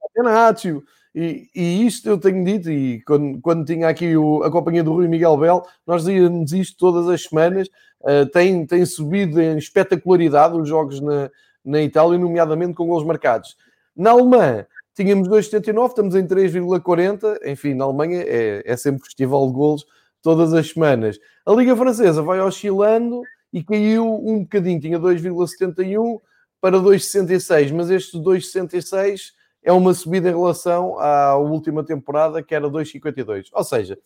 [0.00, 0.82] Catenaccio.
[1.14, 4.92] E, e, isto eu tenho dito, e quando, quando tinha aqui o, a companhia do
[4.92, 7.68] Rui Miguel Bel, nós dizíamos isto todas as semanas,
[8.00, 11.30] uh, tem, tem subido em espetacularidade os jogos na,
[11.64, 13.56] na Itália, nomeadamente com gols marcados.
[13.96, 19.52] Na Alemanha, tínhamos 2,79, estamos em 3,40, enfim, na Alemanha é, é sempre festival de
[19.52, 19.84] gols
[20.22, 21.18] todas as semanas.
[21.44, 26.18] A Liga Francesa vai oscilando e caiu um bocadinho, tinha 2,71
[26.60, 32.68] para 2,66, mas estes 2,66 é uma subida em relação à última temporada, que era
[32.68, 33.48] 2,52.
[33.52, 33.98] Ou seja,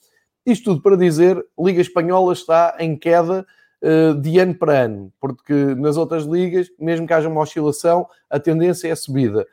[0.44, 3.46] isto tudo para dizer, Liga Espanhola está em queda
[3.82, 8.40] uh, de ano para ano, porque nas outras ligas, mesmo que haja uma oscilação, a
[8.40, 9.46] tendência é subida.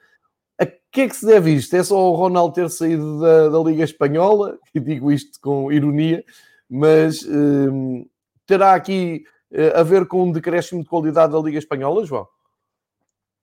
[0.60, 1.76] A que é que se deve isto?
[1.76, 6.24] É só o Ronaldo ter saído da, da Liga Espanhola, e digo isto com ironia,
[6.70, 8.10] mas uh,
[8.46, 12.28] terá aqui uh, a ver com um decréscimo de qualidade da Liga Espanhola, João?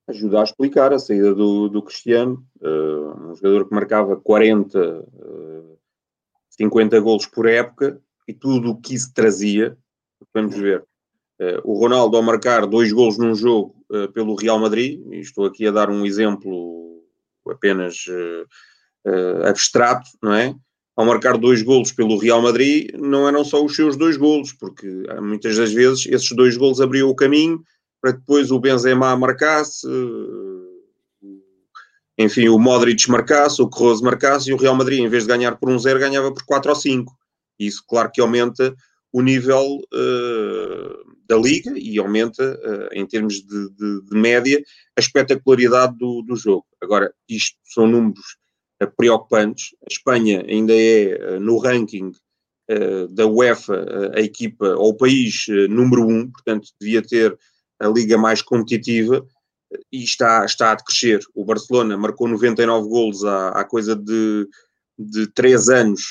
[0.07, 5.77] ajuda a explicar a saída do, do Cristiano, uh, um jogador que marcava 40, uh,
[6.49, 9.77] 50 golos por época e tudo o que isso trazia.
[10.33, 10.83] Vamos ver.
[11.39, 13.75] Uh, o Ronaldo, ao marcar dois golos num jogo
[14.11, 16.92] pelo Real Madrid, e estou aqui a dar um exemplo
[17.49, 20.55] apenas uh, abstrato, não é?
[20.95, 24.87] ao marcar dois golos pelo Real Madrid, não eram só os seus dois golos, porque
[25.21, 27.63] muitas das vezes esses dois golos abriam o caminho
[27.99, 29.87] para depois o Benzema marcasse,
[32.17, 35.55] enfim, o Modric marcasse, o Kroos marcasse e o Real Madrid, em vez de ganhar
[35.55, 37.11] por um zero, ganhava por 4 ou 5.
[37.57, 38.75] Isso, claro que aumenta
[39.11, 44.63] o nível uh, da liga e aumenta, uh, em termos de, de, de, média,
[44.95, 46.65] a espetacularidade do, do jogo.
[46.79, 48.37] Agora, isto são números
[48.81, 49.75] uh, preocupantes.
[49.81, 52.11] A Espanha ainda é, no ranking
[53.11, 57.37] da UEFA, a equipa ou o país número um, portanto, devia ter
[57.77, 59.23] a liga mais competitiva
[59.91, 61.19] e está, está a crescer.
[61.35, 64.47] O Barcelona marcou 99 golos há, há coisa de,
[64.97, 66.01] de 3 anos,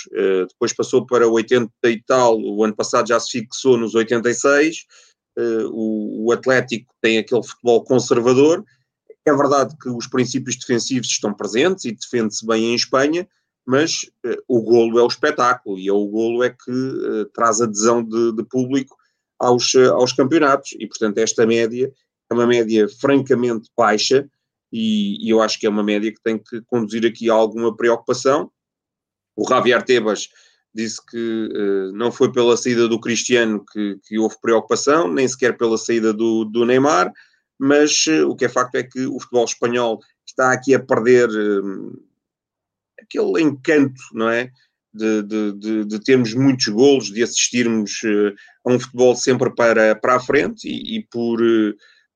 [0.50, 4.84] depois passou para 80 e tal, o ano passado já se fixou nos 86.
[5.38, 8.64] Uh, o, Atlético tem aquele futebol conservador.
[9.24, 13.26] É verdade que os princípios defensivos estão presentes e defende-se bem em Espanha,
[13.66, 18.02] mas uh, o golo é o espetáculo e é o golo é que traz adesão
[18.02, 18.96] de, de público
[19.38, 21.92] aos, aos campeonatos e, portanto, esta média
[22.30, 24.28] é uma média francamente baixa
[24.72, 27.76] e, e, eu acho que é uma média que tem que conduzir aqui a alguma
[27.76, 28.50] preocupação.
[29.36, 30.28] O Javier Tebas
[30.74, 35.56] disse que uh, não foi pela saída do Cristiano que, que, houve preocupação, nem sequer
[35.56, 37.12] pela saída do, do Neymar,
[37.58, 41.28] mas uh, o que é facto é que o futebol espanhol está aqui a perder
[41.28, 42.02] uh,
[43.00, 44.50] aquele encanto, não é?
[44.94, 48.02] De, de, de, de, termos muitos golos, de assistirmos
[48.62, 51.40] a um futebol sempre para, para a frente e, e por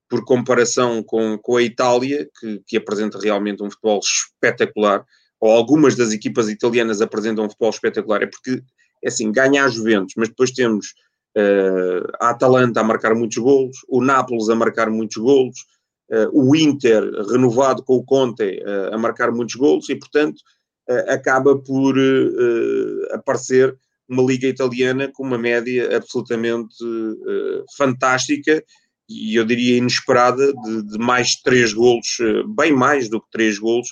[0.09, 5.05] por comparação com, com a Itália, que, que apresenta realmente um futebol espetacular,
[5.47, 8.63] ou algumas das equipas italianas apresentam um futebol espetacular, é porque,
[9.03, 10.89] é assim, ganha a Juventus, mas depois temos
[11.37, 15.57] uh, a Atalanta a marcar muitos golos, o Nápoles a marcar muitos golos,
[16.11, 20.43] uh, o Inter, renovado com o Conte, uh, a marcar muitos golos, e, portanto,
[21.09, 21.97] acaba por
[23.11, 23.77] aparecer
[24.09, 26.77] uma liga italiana com uma média absolutamente
[27.77, 28.63] fantástica
[29.09, 32.19] e eu diria inesperada, de, de mais 3 golos,
[32.57, 33.89] bem mais do que 3 golos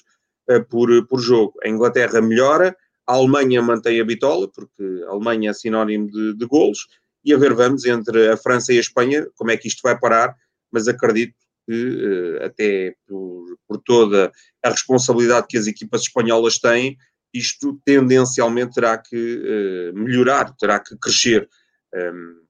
[0.69, 1.55] por, por jogo.
[1.65, 2.77] A Inglaterra melhora,
[3.07, 6.87] a Alemanha mantém a bitola, porque a Alemanha é sinónimo de, de golos,
[7.25, 9.99] e a ver vamos entre a França e a Espanha como é que isto vai
[9.99, 10.35] parar,
[10.71, 11.35] mas acredito
[11.67, 14.31] que uh, até por, por, toda
[14.63, 16.99] a responsabilidade que as equipas espanholas têm,
[17.33, 21.49] isto tendencialmente terá que uh, melhorar, terá que crescer.
[21.95, 22.45] Um,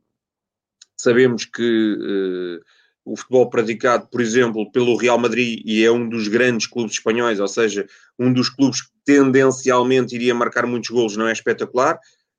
[1.05, 2.65] Sabemos que uh,
[3.05, 7.39] o futebol praticado, por exemplo, pelo Real Madrid, e é um dos grandes clubes espanhóis,
[7.39, 7.87] ou seja,
[8.19, 11.99] um dos clubes que tendencialmente iria marcar muitos golos, não é espetacular.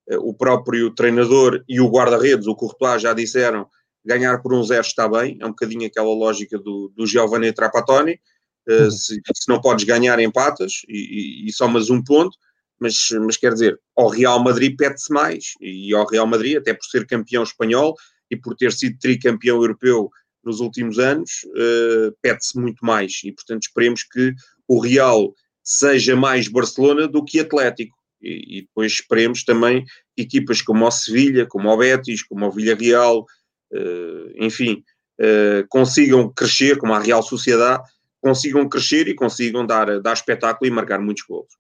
[0.10, 3.68] Uh, o próprio treinador e o guarda-redes, o Courtois, já disseram
[4.04, 8.20] ganhar por um zero está bem, é um bocadinho aquela lógica do, do Giovanni Trapattoni.
[8.68, 12.36] Uh, se, se, não podes ganhar, empatas e, e, e somas um ponto,
[12.80, 16.86] mas, mas quer dizer, ao Real Madrid pede-se mais, e ao Real Madrid, até por
[16.86, 17.96] ser campeão espanhol,
[18.30, 20.10] e por ter sido tricampeão europeu
[20.46, 23.22] nos últimos anos, uh, pede-se muito mais.
[23.24, 24.34] E, portanto, esperemos que
[24.68, 27.96] o Real seja mais Barcelona do que Atlético.
[28.22, 29.84] E, e depois esperemos também
[30.16, 33.26] equipas como o Sevilha, como o Betis, como o Villarreal,
[33.74, 34.84] uh, enfim,
[35.20, 37.84] uh, consigam crescer, como a Real Sociedade,
[38.22, 41.54] consigam crescer e consigam dar, dar espetáculo e marcar muitos gols.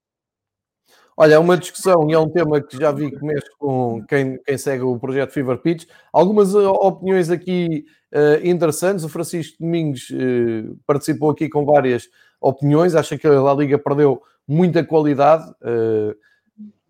[1.17, 4.37] Olha, é uma discussão e é um tema que já vi que mexe com quem,
[4.43, 5.87] quem segue o projeto Fever Pitch.
[6.11, 9.05] Algumas uh, opiniões aqui uh, interessantes.
[9.05, 12.09] O Francisco Domingos uh, participou aqui com várias
[12.41, 12.95] opiniões.
[12.95, 15.49] Acha que a La Liga perdeu muita qualidade.
[15.61, 16.13] Uh,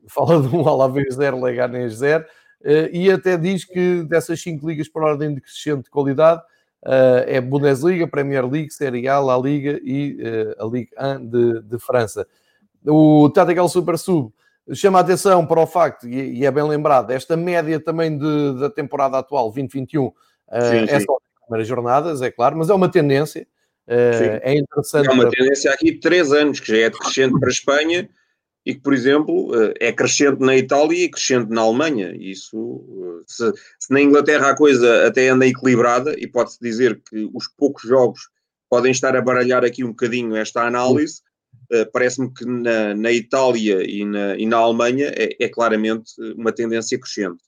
[0.07, 2.25] fala de um Alavés 0, Leganés 0.
[2.91, 6.41] e até diz que dessas cinco ligas por ordem de crescente qualidade
[7.27, 10.17] é Bundesliga, Premier League, Série A, La Liga e
[10.59, 12.27] a Ligue 1 de, de França
[12.86, 14.32] o Tactical Super Sub
[14.74, 18.69] chama a atenção para o facto, e, é bem lembrado, esta média também de, da
[18.69, 20.13] temporada atual, 2021, uh,
[20.50, 23.48] eh, é só nas primeiras jornadas, é claro, mas é uma tendência.
[23.88, 25.08] Uh, é interessante.
[25.08, 28.10] É uma tendência aqui de três anos, que já é crescente para a Espanha
[28.65, 32.15] e que, por exemplo, uh, é crescente na Itália e crescente na Alemanha.
[32.19, 37.48] Isso, se, se, na Inglaterra a coisa até anda equilibrada, e pode-se dizer que os
[37.48, 38.21] poucos jogos
[38.67, 41.22] podem estar a baralhar aqui um bocadinho esta análise,
[41.91, 46.99] Parece-me que na, na, Itália e na, e na Alemanha é, é, claramente uma tendência
[46.99, 47.43] crescente.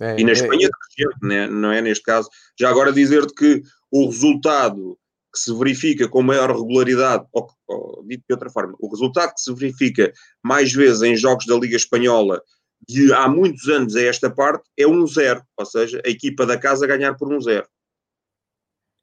[0.00, 1.46] É, e na é, Espanha é, crescente, né?
[1.48, 2.28] não é neste caso.
[2.58, 4.98] Já agora dizer-te que o resultado
[5.32, 9.40] que se verifica com maior regularidade, ou, ou, dito de outra forma, o resultado que
[9.40, 12.42] se verifica mais vezes em jogos da Liga Espanhola
[12.86, 16.58] de há muitos anos a esta parte é um zero, ou seja, a equipa da
[16.58, 17.66] casa ganhar por um zero.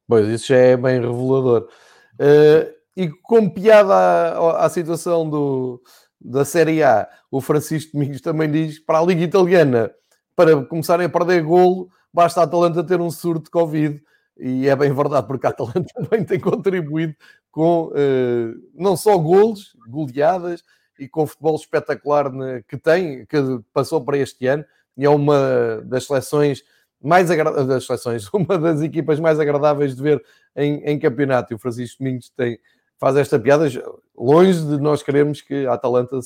[0.08, 1.68] Pois, isso já é bem revelador.
[2.14, 5.82] Uh, e como piada à, à situação do,
[6.20, 9.90] da Série A, o Francisco Domingos também diz para a Liga Italiana,
[10.34, 14.02] para começarem a perder golo, basta a Atalanta ter um surto de Covid.
[14.38, 17.14] E é bem verdade, porque a Atalanta também tem contribuído
[17.50, 20.62] com uh, não só golos, goleadas
[20.98, 23.36] e com futebol espetacular né, que tem, que
[23.72, 24.64] passou para este ano,
[24.96, 26.62] e é uma das seleções
[27.02, 30.22] mais agradáveis, das seleções, uma das equipas mais agradáveis de ver
[30.54, 31.52] em, em campeonato.
[31.52, 32.58] E o Francisco Domingos tem,
[32.98, 33.68] faz esta piada,
[34.16, 36.18] longe de nós queremos que a Atalanta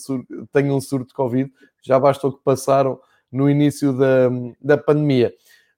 [0.53, 1.53] tenha um surto de Covid,
[1.83, 3.01] já basta o que passaram
[3.31, 4.29] no início da,
[4.61, 5.33] da pandemia.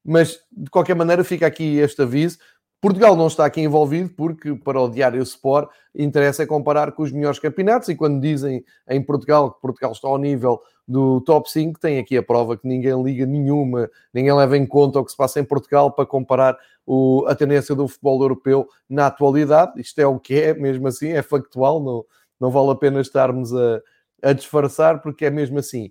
[0.05, 2.39] Mas, de qualquer maneira, fica aqui este aviso.
[2.81, 7.13] Portugal não está aqui envolvido porque, para o Diário Sport, interessa é comparar com os
[7.13, 11.79] melhores campeonatos e quando dizem em Portugal que Portugal está ao nível do top 5,
[11.79, 15.17] tem aqui a prova que ninguém liga nenhuma, ninguém leva em conta o que se
[15.17, 19.81] passa em Portugal para comparar o, a tendência do futebol europeu na atualidade.
[19.81, 22.05] Isto é o que é, mesmo assim, é factual, não,
[22.41, 23.81] não vale a pena estarmos a,
[24.23, 25.91] a disfarçar, porque é mesmo assim.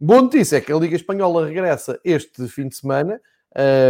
[0.00, 3.20] Boa notícia é que a Liga Espanhola regressa este fim de semana,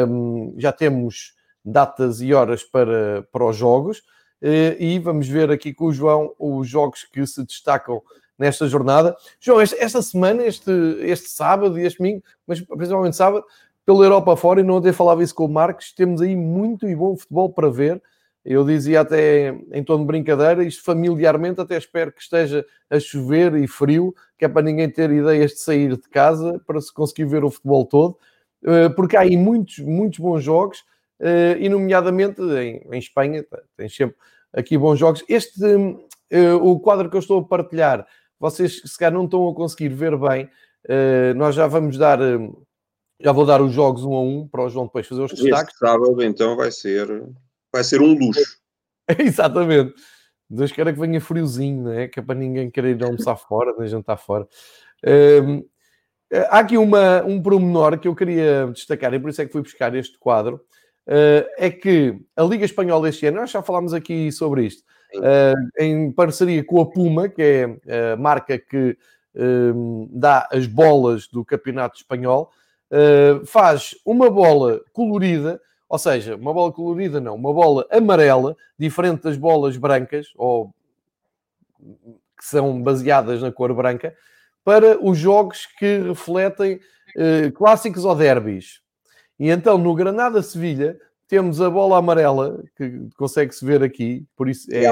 [0.08, 1.34] um, já temos
[1.64, 4.02] datas e horas para, para os jogos
[4.42, 8.02] eh, e vamos ver aqui com o João os jogos que se destacam
[8.42, 9.16] nesta jornada.
[9.40, 10.70] João, esta semana, este,
[11.00, 13.44] este sábado e este domingo, mas principalmente sábado,
[13.86, 16.94] pela Europa fora, e não até falava isso com o Marcos, temos aí muito e
[16.94, 18.02] bom futebol para ver.
[18.44, 23.54] Eu dizia até em tom de brincadeira, isto familiarmente, até espero que esteja a chover
[23.54, 27.26] e frio, que é para ninguém ter ideias de sair de casa, para se conseguir
[27.26, 28.18] ver o futebol todo,
[28.66, 30.84] eh, porque há aí muitos, muitos bons jogos,
[31.20, 33.44] eh, e nomeadamente em, em Espanha,
[33.76, 34.16] tem sempre
[34.52, 35.24] aqui bons jogos.
[35.28, 35.62] Este,
[36.32, 38.06] eh, o quadro que eu estou a partilhar,
[38.42, 40.50] vocês se calhar não estão a conseguir ver bem,
[41.36, 42.18] nós já vamos dar
[43.22, 45.74] já vou dar os jogos um a um para o João depois fazer os destaques.
[45.74, 47.06] Este sábado, então, vai ser,
[47.72, 48.58] vai ser um luxo.
[49.18, 49.94] Exatamente.
[50.50, 52.08] Deus queira que venha friozinho, não é?
[52.08, 54.46] Que é para ninguém querer ir almoçar fora, nem jantar fora.
[55.06, 55.64] Um,
[56.50, 59.62] há aqui uma, um promenor que eu queria destacar, e por isso é que fui
[59.62, 60.56] buscar este quadro,
[61.08, 64.84] uh, é que a Liga Espanhola este ano, nós já falámos aqui sobre isto, uh,
[65.78, 67.42] em parceria com a Puma, que
[67.86, 68.96] é a marca que
[69.34, 72.50] um, dá as bolas do Campeonato Espanhol,
[72.90, 79.22] uh, faz uma bola colorida, ou seja, uma bola colorida não, uma bola amarela, diferente
[79.22, 80.74] das bolas brancas, ou
[81.78, 84.14] que são baseadas na cor branca,
[84.64, 86.80] para os jogos que refletem
[87.16, 88.80] uh, clássicos ou derbys.
[89.38, 90.98] E então no Granada-Sevilha
[91.32, 94.84] temos a bola amarela, que consegue-se ver aqui, por isso é.
[94.84, 94.90] é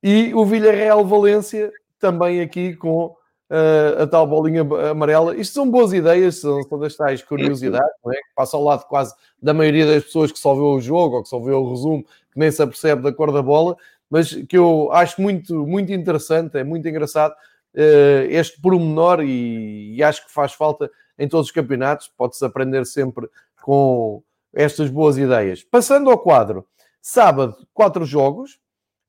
[0.00, 5.36] e o Villarreal-Valência também aqui com uh, a tal bolinha amarela.
[5.36, 8.14] Isto são boas ideias, são, são das tais curiosidades, não é?
[8.14, 11.22] que passa ao lado quase da maioria das pessoas que só vê o jogo ou
[11.24, 13.76] que só vê o resumo, que nem se apercebe da cor da bola,
[14.08, 20.04] mas que eu acho muito, muito interessante, é muito engraçado uh, este pormenor e, e
[20.04, 20.88] acho que faz falta
[21.18, 23.28] em todos os campeonatos, pode-se aprender sempre
[23.60, 24.22] com
[24.56, 25.62] estas boas ideias.
[25.62, 26.66] Passando ao quadro,
[27.00, 28.58] sábado, quatro jogos,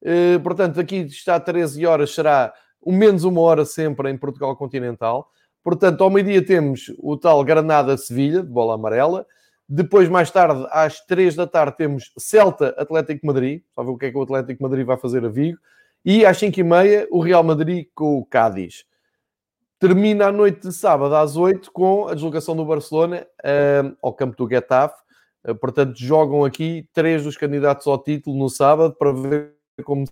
[0.04, 5.32] uh, portanto, aqui está 13 horas, será o menos uma hora sempre em Portugal Continental.
[5.64, 9.26] Portanto, ao meio-dia temos o tal Granada-Sevilha, de bola amarela.
[9.68, 13.62] Depois, mais tarde, às três da tarde, temos Celta-Atlético Madrid.
[13.74, 15.58] Só ver o que é que o Atlético Madrid vai fazer a Vigo.
[16.06, 18.86] E às cinco e meia, o Real Madrid com o Cádiz.
[19.80, 24.38] Termina a noite de sábado às oito com a deslocação do Barcelona uh, ao campo
[24.38, 24.96] do Getafe.
[25.48, 30.06] Uh, portanto, jogam aqui três dos candidatos ao título no sábado para ver como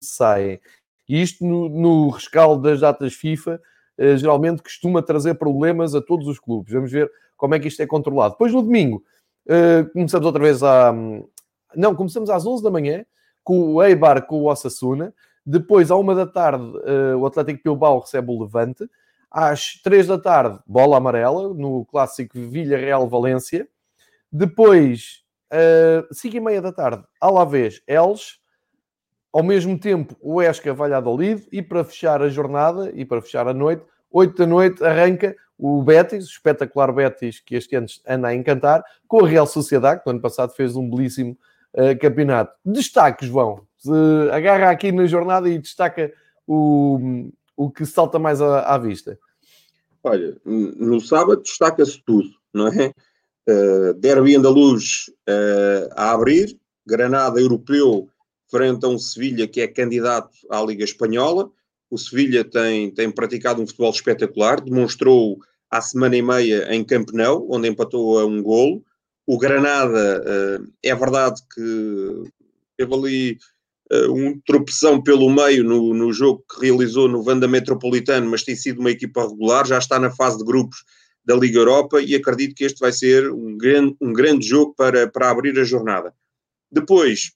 [0.00, 0.60] saem.
[1.08, 3.60] E isto no, no rescaldo das datas FIFA,
[3.98, 6.72] eh, geralmente costuma trazer problemas a todos os clubes.
[6.72, 8.32] Vamos ver como é que isto é controlado.
[8.32, 9.02] Depois no domingo,
[9.48, 10.92] eh, começamos outra vez a.
[11.74, 13.04] Não, começamos às 11 da manhã
[13.44, 15.14] com o Eibar com o Osasuna.
[15.44, 18.88] Depois, à uma da tarde, eh, o Atlético Bilbao recebe o Levante.
[19.30, 23.68] Às três da tarde, bola amarela, no clássico Villarreal-Valência.
[24.36, 25.22] Depois,
[26.12, 28.34] cinco e meia da tarde, Alavés, Elche.
[29.32, 33.54] Ao mesmo tempo, o Esca Valladolid e para fechar a jornada e para fechar a
[33.54, 38.34] noite, 8 da noite arranca o Betis, o espetacular Betis que este ano anda a
[38.34, 41.36] encantar, com a Real Sociedade, que no ano passado fez um belíssimo
[41.74, 42.54] uh, campeonato.
[42.64, 43.66] Destaque, João.
[44.32, 46.12] Agarra aqui na jornada e destaca
[46.46, 49.18] o, o que salta mais à, à vista.
[50.02, 52.92] Olha, no sábado destaca-se tudo, não é?
[53.48, 58.08] Uh, derby andaluz uh, a abrir, Granada europeu
[58.50, 61.50] frente a um Sevilha que é candidato à Liga Espanhola.
[61.90, 65.38] O Sevilha tem, tem praticado um futebol espetacular, demonstrou
[65.70, 68.84] há semana e meia em Camp Nou, onde empatou a um golo.
[69.26, 72.24] O Granada, eh, é verdade que
[72.76, 73.38] teve ali
[73.92, 78.54] uh, um tropeção pelo meio no, no jogo que realizou no Vanda Metropolitano, mas tem
[78.54, 80.84] sido uma equipa regular, já está na fase de grupos
[81.26, 85.10] da Liga Europa e acredito que este vai ser um grande, um grande jogo para,
[85.10, 86.14] para abrir a jornada.
[86.70, 87.32] Depois,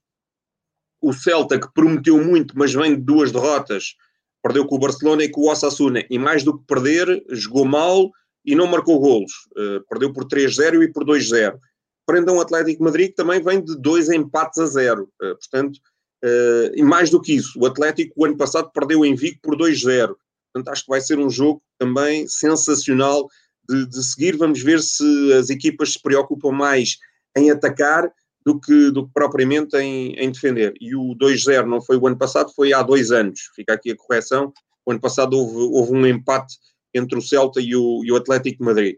[1.03, 3.97] o Celta, que prometeu muito, mas vem de duas derrotas,
[4.43, 8.11] perdeu com o Barcelona e com o Osasuna, e mais do que perder, jogou mal
[8.45, 9.32] e não marcou golos.
[9.57, 11.59] Uh, perdeu por 3-0 e por 2-0.
[12.07, 15.11] Prendam o Atlético Madrid, que também vem de dois empates a zero.
[15.20, 15.78] Uh, portanto,
[16.24, 19.57] uh, e mais do que isso, o Atlético, o ano passado, perdeu em Vigo por
[19.57, 20.14] 2-0.
[20.53, 23.28] Portanto, acho que vai ser um jogo também sensacional
[23.69, 24.37] de, de seguir.
[24.37, 26.97] Vamos ver se as equipas se preocupam mais
[27.37, 28.11] em atacar
[28.45, 30.75] do que, do que propriamente em, em defender.
[30.81, 33.51] E o 2-0 não foi o ano passado, foi há dois anos.
[33.55, 34.53] Fica aqui a correção.
[34.85, 36.57] O ano passado houve, houve um empate
[36.95, 38.97] entre o Celta e o, e o Atlético Madrid.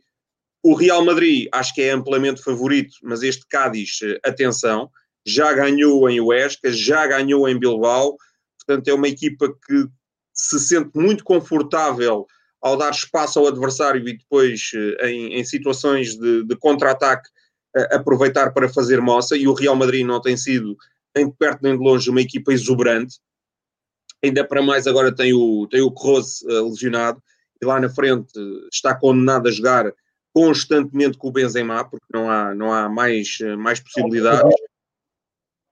[0.62, 4.88] O Real Madrid acho que é amplamente favorito, mas este Cádiz, eh, atenção,
[5.26, 8.16] já ganhou em Huesca, já ganhou em Bilbao,
[8.58, 9.86] portanto é uma equipa que
[10.32, 12.26] se sente muito confortável
[12.62, 17.28] ao dar espaço ao adversário e depois eh, em, em situações de, de contra-ataque
[17.90, 20.76] aproveitar para fazer moça e o Real Madrid não tem sido
[21.16, 23.18] nem de perto nem de longe uma equipa exuberante.
[24.22, 27.22] Ainda para mais agora tem o, tem o Corrose uh, lesionado
[27.60, 28.32] e lá na frente
[28.72, 29.92] está condenado a jogar
[30.32, 34.54] constantemente com o Benzema porque não há, não há mais, eh, mais possibilidades.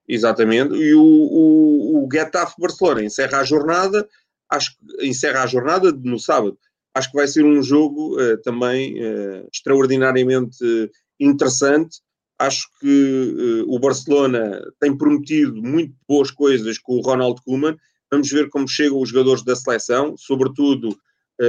[0.07, 0.75] Exatamente.
[0.75, 4.07] E o, o, o Getafe Barcelona encerra a jornada,
[4.49, 6.57] acho que encerra a jornada no sábado.
[6.93, 11.99] Acho que vai ser um jogo uh, também uh, extraordinariamente interessante.
[12.37, 17.77] Acho que uh, o Barcelona tem prometido muito boas coisas com o Ronald Koeman.
[18.11, 20.97] Vamos ver como chegam os jogadores da seleção, sobretudo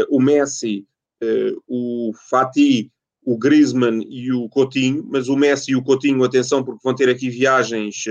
[0.09, 0.87] o Messi,
[1.67, 2.89] o Fati,
[3.25, 5.05] o Griezmann e o Coutinho.
[5.11, 8.05] Mas o Messi e o Coutinho, atenção, porque vão ter aqui viagens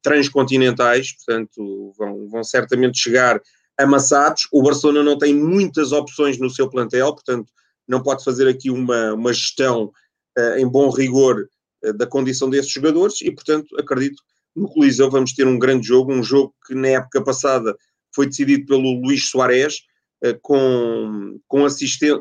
[0.00, 3.42] transcontinentais, portanto, vão, vão certamente chegar
[3.78, 4.48] amassados.
[4.52, 7.50] O Barcelona não tem muitas opções no seu plantel, portanto,
[7.86, 9.92] não pode fazer aqui uma, uma gestão
[10.36, 11.48] uh, em bom rigor
[11.84, 14.16] uh, da condição desses jogadores e, portanto, acredito
[14.52, 17.74] que no Coliseu vamos ter um grande jogo, um jogo que na época passada
[18.14, 19.82] foi decidido pelo Luís Soares,
[20.24, 21.66] uh, com, com,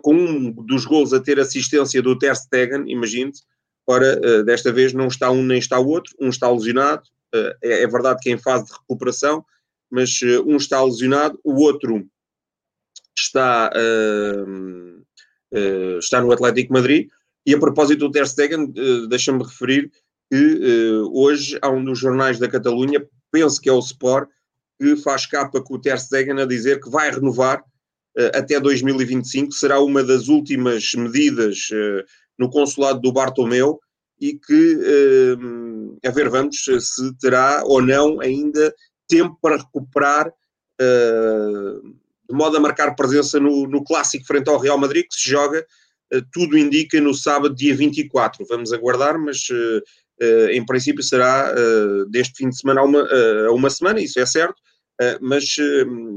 [0.01, 3.43] com um dos gols a ter assistência do Ter Stegen, imagine-se.
[3.89, 7.03] Ora, desta vez não está um nem está o outro, um está lesionado,
[7.33, 9.45] é, é verdade que em fase de recuperação,
[9.89, 12.07] mas um está lesionado, o outro
[13.17, 15.01] está uh,
[15.53, 17.07] uh, está no Atlético Madrid.
[17.45, 19.91] E a propósito do Ter Stegen, uh, deixa-me referir
[20.29, 20.59] que
[21.13, 24.29] hoje há um dos jornais da Catalunha, penso que é o Sport,
[24.77, 27.63] que faz capa com o Ter Stegen a dizer que vai renovar
[28.33, 31.69] até 2025, será uma das últimas medidas
[32.37, 33.79] no consulado do Bartomeu
[34.19, 35.37] e que,
[36.05, 38.75] a ver, vamos se terá ou não ainda
[39.07, 40.31] tempo para recuperar
[42.29, 45.65] de modo a marcar presença no, no clássico frente ao Real Madrid, que se joga,
[46.13, 48.45] uh, tudo indica, no sábado, dia 24.
[48.47, 49.81] Vamos aguardar, mas uh,
[50.21, 51.53] uh, em princípio será
[52.09, 53.07] deste fim de semana a uma,
[53.47, 54.61] a uma semana, isso é certo.
[55.21, 55.55] mas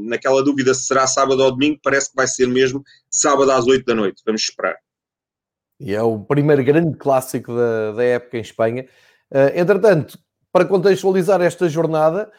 [0.07, 3.85] naquela dúvida se será sábado ou domingo, parece que vai ser mesmo sábado às 8
[3.85, 4.23] da noite.
[4.25, 4.77] Vamos esperar.
[5.79, 8.87] E é o primeiro grande clássico da, da época em Espanha.
[9.55, 10.19] entretanto,
[10.53, 12.31] para contextualizar esta jornada,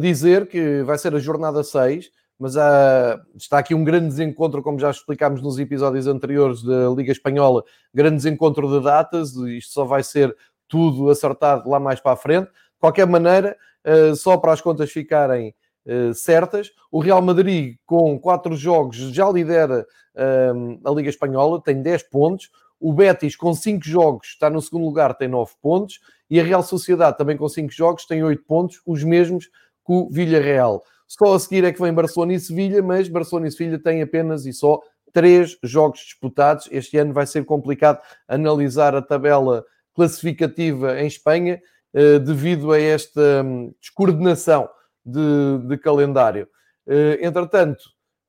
[0.00, 4.78] dizer que vai ser a jornada 6, mas há, está aqui um grande desencontro, como
[4.78, 10.02] já explicámos nos episódios anteriores da Liga Espanhola, grande desencontro de datas, isto só vai
[10.04, 10.34] ser
[10.68, 12.46] tudo acertado lá mais para a frente.
[12.46, 15.54] De qualquer maneira, eh, só para as contas ficarem
[15.84, 21.82] eh, certas, o Real Madrid, com quatro jogos, já lidera ehm, a Liga Espanhola, tem
[21.82, 22.50] 10 pontos.
[22.80, 25.98] O Betis, com 5 jogos, está no segundo lugar, tem 9 pontos.
[26.30, 29.48] E a Real Sociedade, também com 5 jogos, tem 8 pontos, os mesmos
[29.88, 30.82] que o Villarreal.
[31.06, 34.44] Só a seguir é que vem Barcelona e Sevilha, mas Barcelona e Sevilha têm apenas
[34.44, 34.78] e só
[35.14, 36.68] três jogos disputados.
[36.70, 39.64] Este ano vai ser complicado analisar a tabela
[39.94, 41.58] classificativa em Espanha
[41.94, 44.68] eh, devido a esta hum, descoordenação
[45.02, 46.46] de, de calendário.
[46.86, 47.82] Eh, entretanto,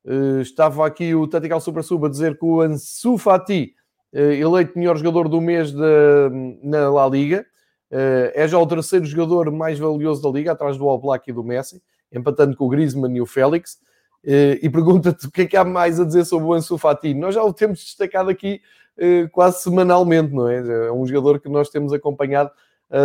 [0.07, 3.75] eh, estava aqui o Tatical Super Sub a dizer que o Ansu Fati,
[4.11, 7.45] eleito melhor jogador do mês de, na La Liga,
[7.91, 11.43] é já o terceiro jogador mais valioso da Liga, atrás do All Black e do
[11.43, 11.81] Messi
[12.11, 13.77] empatando com o Griezmann e o Félix,
[14.23, 17.13] eh, e pergunta-te o que é que há mais a dizer sobre o Ansu Fati.
[17.13, 18.61] Nós já o temos destacado aqui
[18.97, 20.87] eh, quase semanalmente, não é?
[20.87, 22.51] É um jogador que nós temos acompanhado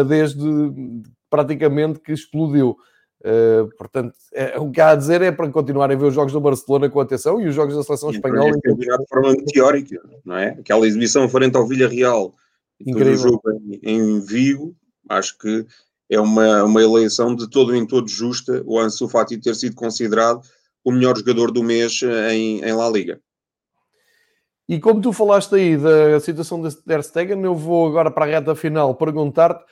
[0.08, 0.42] desde
[1.28, 2.74] praticamente que explodiu.
[3.76, 6.40] portanto, é, o que há a dizer é para continuarem a ver os jogos do
[6.40, 8.48] Barcelona com atenção e os jogos da seleção espanhola.
[8.48, 10.56] É de forma teórica, não é?
[10.58, 12.32] Aquela exibição frente ao Villarreal,
[12.80, 14.74] o jogo em, em Vigo,
[15.08, 15.66] acho que
[16.10, 20.40] é uma, uma eleição de todo em todo justa o Ansu Fati ter sido considerado
[20.84, 22.00] o melhor jogador do mês
[22.30, 23.20] em, em La Liga.
[24.68, 28.28] E como tu falaste aí da situação de Ter Stegen, eu vou agora para a
[28.28, 29.64] reta final perguntar-te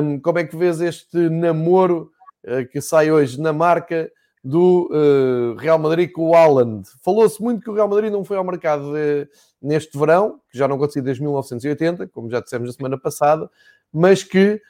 [0.00, 2.10] um, como é que vês este namoro
[2.44, 4.10] uh, que sai hoje na marca
[4.44, 6.88] do uh, Real Madrid com o Haaland.
[7.02, 9.28] Falou-se muito que o Real Madrid não foi ao mercado de,
[9.60, 13.48] neste verão, que já não acontecia desde 1980, como já dissemos na semana passada,
[13.92, 14.60] mas que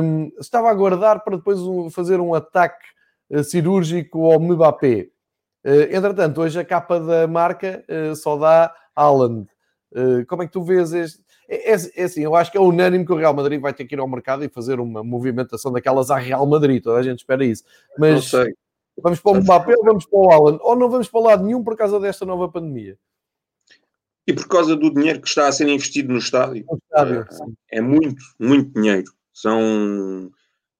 [0.00, 1.58] um, estava a aguardar para depois
[1.92, 2.84] fazer um ataque
[3.30, 5.08] uh, cirúrgico ao Mbappé.
[5.64, 7.84] Uh, entretanto, hoje a capa da marca
[8.16, 9.48] só dá Haaland.
[10.28, 11.22] Como é que tu vês este?
[11.48, 13.84] É, é, é, assim, eu acho que é unânime que o Real Madrid vai ter
[13.84, 17.20] que ir ao mercado e fazer uma movimentação daquelas à Real Madrid, toda a gente
[17.20, 17.64] espera isso.
[17.96, 18.32] Mas
[19.02, 20.58] vamos para o Mbappé ou vamos para o Haaland?
[20.62, 22.98] Ou não vamos para lado nenhum por causa desta nova pandemia?
[24.26, 26.64] E por causa do dinheiro que está a ser investido no estádio.
[26.70, 27.26] No estádio
[27.70, 29.12] é, é muito, muito dinheiro.
[29.32, 30.30] São,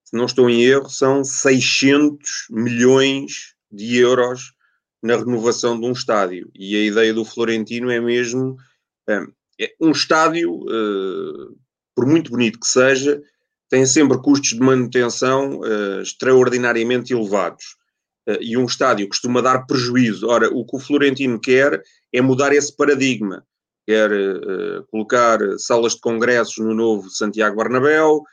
[0.03, 4.53] se não estou em erro, são 600 milhões de euros
[5.03, 6.49] na renovação de um estádio.
[6.55, 8.57] E a ideia do Florentino é mesmo
[9.07, 9.21] é,
[9.79, 11.55] um estádio, uh,
[11.95, 13.21] por muito bonito que seja,
[13.69, 17.77] tem sempre custos de manutenção uh, extraordinariamente elevados.
[18.27, 20.27] Uh, e um estádio costuma dar prejuízo.
[20.27, 21.81] Ora, o que o Florentino quer
[22.13, 23.45] é mudar esse paradigma.
[23.87, 24.09] Quer
[24.89, 28.23] colocar salas de congressos no novo Santiago Bernabéu,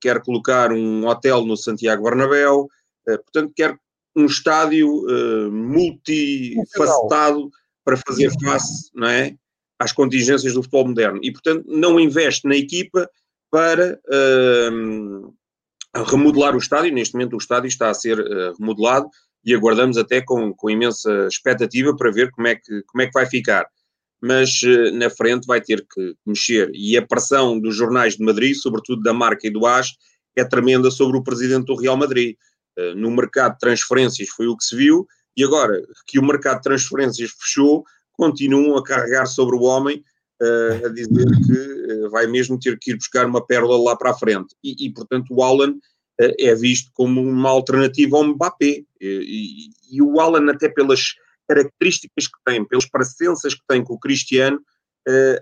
[0.00, 2.68] quer colocar um hotel no Santiago Bernabéu,
[3.04, 3.76] portanto, quer
[4.16, 7.50] um estádio uh, multifacetado
[7.84, 9.36] para fazer face não é,
[9.78, 11.20] às contingências do futebol moderno.
[11.22, 13.08] E, portanto, não investe na equipa
[13.50, 15.34] para uh,
[16.04, 16.92] remodelar o estádio.
[16.92, 19.08] Neste momento, o estádio está a ser uh, remodelado
[19.44, 23.12] e aguardamos até com, com imensa expectativa para ver como é que, como é que
[23.12, 23.66] vai ficar.
[24.20, 24.60] Mas
[24.94, 26.70] na frente vai ter que mexer.
[26.74, 29.92] E a pressão dos jornais de Madrid, sobretudo da marca e do AS,
[30.34, 32.34] é tremenda sobre o presidente do Real Madrid
[32.76, 36.56] eh, no mercado de transferências foi o que se viu, e agora que o mercado
[36.56, 40.02] de transferências fechou, continuam a carregar sobre o homem,
[40.42, 44.10] uh, a dizer que uh, vai mesmo ter que ir buscar uma pérola lá para
[44.10, 44.54] a frente.
[44.62, 48.84] E, e portanto, o Alan uh, é visto como uma alternativa ao Mbappé.
[49.00, 51.14] E, e, o Alan, até pelas
[51.48, 54.60] características que tem, pelas parecenças que tem com o Cristiano,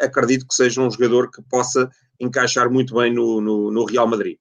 [0.00, 1.88] acredito que seja um jogador que possa
[2.20, 4.36] encaixar muito bem no, no, no Real Madrid.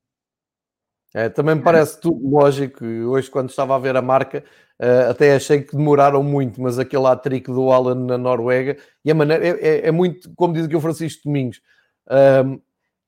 [1.14, 2.84] É, também me parece tudo lógico.
[2.84, 4.44] Hoje, quando estava a ver a marca,
[4.84, 9.16] uh, até achei que demoraram muito, mas aquele atrique do Alan na Noruega, e a
[9.16, 11.62] maneira, é, é, é muito, como diz aqui o Francisco Domingos,
[12.08, 12.62] uh,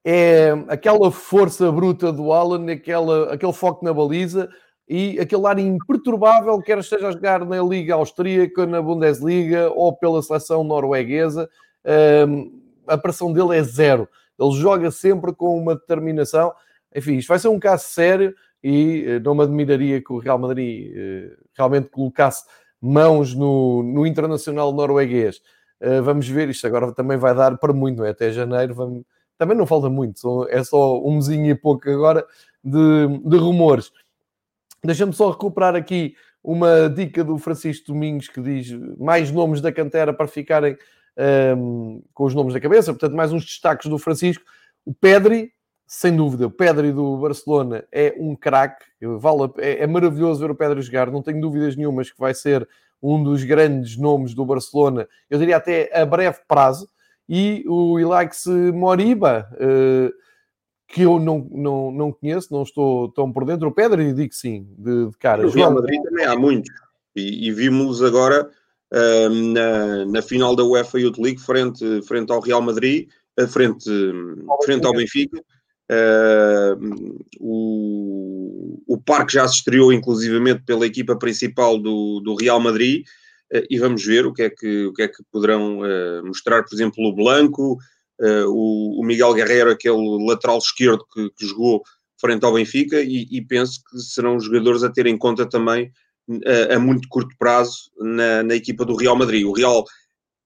[0.03, 4.49] é aquela força bruta do Alan, aquela, aquele foco na baliza
[4.88, 10.21] e aquele ar imperturbável, quer esteja a jogar na Liga Austríaca, na Bundesliga ou pela
[10.21, 11.49] seleção norueguesa,
[11.86, 14.07] uh, a pressão dele é zero.
[14.39, 16.53] Ele joga sempre com uma determinação
[16.95, 20.39] enfim, isto vai ser um caso sério e eh, não me admiraria que o Real
[20.39, 22.43] Madrid eh, realmente colocasse
[22.82, 25.41] mãos no, no internacional norueguês.
[25.80, 28.10] Eh, vamos ver, isto agora também vai dar para muito, é?
[28.10, 29.03] Até janeiro, vamos...
[29.38, 32.26] também não falta muito, é só um mesinho e pouco agora
[32.64, 33.91] de, de rumores.
[34.84, 40.14] Deixa-me só recuperar aqui uma dica do Francisco Domingos que diz mais nomes da cantera
[40.14, 40.78] para ficarem
[41.18, 44.43] um, ehm, com os nomes da cabeça, portanto, mais uns destaques do Francisco.
[44.86, 45.51] O Pedri,
[45.88, 50.55] sem dúvida, o Pedri do Barcelona é um craque, vale, é, é, maravilhoso ver o
[50.55, 52.67] Pedri jogar, não tenho dúvidas nenhumas que vai ser
[53.01, 56.89] um dos grandes nomes do Barcelona, eu diria até a breve prazo,
[57.29, 60.11] e o Ilaix Moriba, uh,
[60.88, 64.67] que eu não, não, não conheço, não estou tão por dentro, o Pedri digo sim,
[64.77, 65.43] de, de cara.
[65.43, 66.71] No Real Madrid também há muitos,
[67.15, 68.49] e, e vimos agora
[68.91, 73.07] uh, na, na final da UEFA Youth League frente, frente ao Real Madrid,
[73.39, 73.89] uh, frente,
[74.63, 75.43] frente ao Benfica,
[75.91, 83.05] Uh, o, o Parque já se estreou inclusivamente pela equipa principal do, do Real Madrid.
[83.53, 86.63] Uh, e vamos ver o que é que, o que, é que poderão uh, mostrar,
[86.63, 87.77] por exemplo, o Blanco,
[88.47, 91.83] o, o, Miguel Guerreiro, aquele lateral esquerdo que, que jogou
[92.19, 93.01] frente ao Benfica.
[93.01, 95.91] E, e, penso que serão jogadores a ter em conta também
[96.73, 99.45] a muito curto prazo na, na equipa do Real Madrid.
[99.45, 99.83] O Real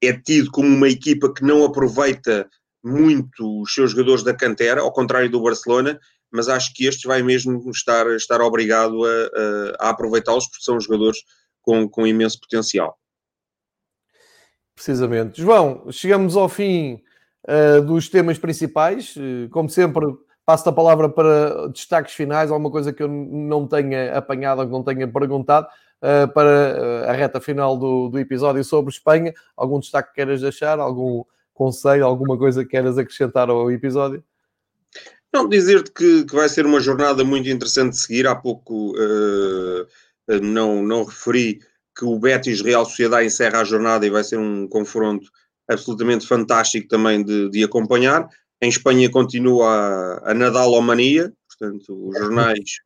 [0.01, 2.49] é tido como uma equipa que não aproveita
[2.83, 5.99] muito os seus jogadores da cantera, ao contrário do Barcelona,
[6.31, 11.19] mas acho que este vai mesmo estar, estar obrigado a, a, aproveitá-los, porque são jogadores
[11.61, 12.97] com, com imenso potencial.
[14.75, 15.41] Precisamente.
[15.41, 17.01] João, chegamos ao fim
[17.47, 19.15] uh, dos temas principais.
[19.15, 20.05] Uh, como sempre,
[20.45, 24.71] passo a palavra para destaques finais, alguma coisa que eu não tenha apanhado ou que
[24.71, 25.67] não tenha perguntado
[26.01, 29.33] uh, para a reta final do, do episódio sobre Espanha.
[29.57, 30.79] Algum destaque que queiras deixar?
[30.79, 31.23] Algum
[31.59, 34.23] conselho, alguma coisa que queiras acrescentar ao episódio?
[35.31, 38.25] Não, dizer-te que, que, vai ser uma jornada muito interessante de seguir.
[38.25, 39.85] Há pouco uh,
[40.41, 41.59] não, não referi
[41.95, 45.29] que o Betis Real Sociedade encerra a jornada e vai ser um confronto
[45.69, 48.27] absolutamente fantástico também de, de acompanhar.
[48.61, 52.79] Em Espanha continua a, a Nadal Omania, portanto, os jornais.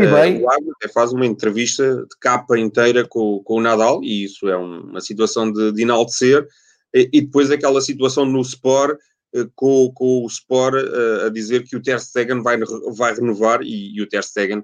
[0.00, 0.42] E bem.
[0.42, 4.80] Uh, faz uma entrevista de capa inteira com, com o Nadal, e isso é um,
[4.90, 6.46] uma situação de, de enaltecer.
[6.94, 8.98] E, depois aquela situação no Sport,
[9.34, 12.58] uh, com, com o Sport uh, a dizer que o Ter Stegen vai,
[12.96, 14.62] vai renovar, e, e o Ter Stegen,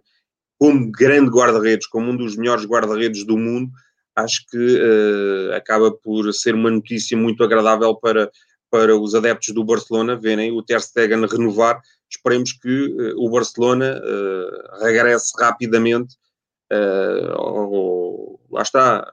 [0.58, 3.70] como grande guarda-redes, como um dos melhores guarda-redes do mundo,
[4.16, 8.30] acho que uh, acaba por ser uma notícia muito agradável para,
[8.70, 11.80] para os adeptos do Barcelona verem o Ter Stegen renovar.
[12.10, 16.16] Esperemos que uh, o Barcelona uh, regresse rapidamente.
[17.38, 19.10] Ou, lá está,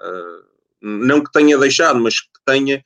[0.82, 2.84] não que tenha deixado, mas que tenha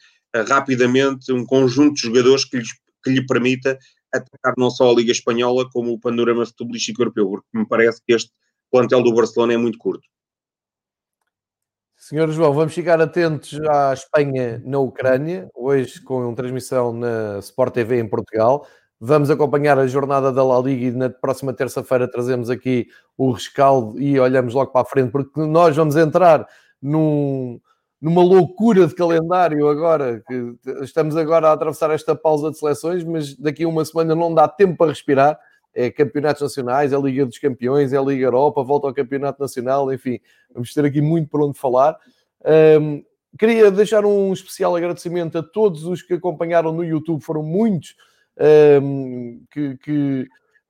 [0.47, 2.69] rapidamente um conjunto de jogadores que, lhes,
[3.03, 3.77] que lhe permita
[4.13, 8.13] atacar não só a Liga Espanhola como o panorama futebolístico europeu, porque me parece que
[8.13, 8.31] este
[8.71, 10.03] plantel do Barcelona é muito curto.
[11.97, 17.99] Senhor João, vamos ficar atentos à Espanha na Ucrânia, hoje com transmissão na Sport TV
[17.99, 18.65] em Portugal.
[19.01, 23.99] Vamos acompanhar a jornada da La Liga e na próxima terça-feira trazemos aqui o rescaldo
[23.99, 26.47] e olhamos logo para a frente, porque nós vamos entrar
[26.81, 27.59] num,
[28.01, 33.35] numa loucura de calendário agora, que estamos agora a atravessar esta pausa de seleções, mas
[33.35, 35.39] daqui a uma semana não dá tempo para respirar
[35.73, 39.41] é campeonatos nacionais, é a Liga dos Campeões, é a Liga Europa, volta ao Campeonato
[39.41, 40.19] Nacional, enfim,
[40.53, 41.97] vamos ter aqui muito por onde falar.
[42.81, 43.03] Um,
[43.37, 47.95] queria deixar um especial agradecimento a todos os que acompanharam no YouTube, foram muitos,
[48.81, 50.27] um, que, que,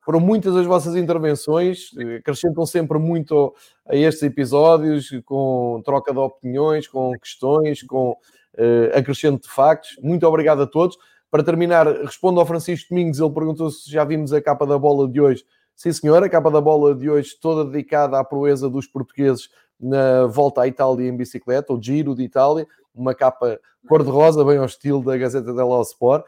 [0.10, 3.54] foram muitas as vossas intervenções, acrescentam sempre muito
[3.88, 9.92] a estes episódios, com troca de opiniões, com questões, com uh, acrescento de factos.
[10.02, 10.98] Muito obrigado a todos.
[11.30, 15.08] Para terminar, respondo ao Francisco Domingos, ele perguntou se já vimos a capa da bola
[15.08, 15.46] de hoje.
[15.76, 19.48] Sim, senhor, a capa da bola de hoje toda dedicada à proeza dos portugueses
[19.80, 24.66] na volta à Itália em bicicleta, o Giro de Itália, uma capa cor-de-rosa, bem ao
[24.66, 26.26] estilo da Gazeta dello Sport,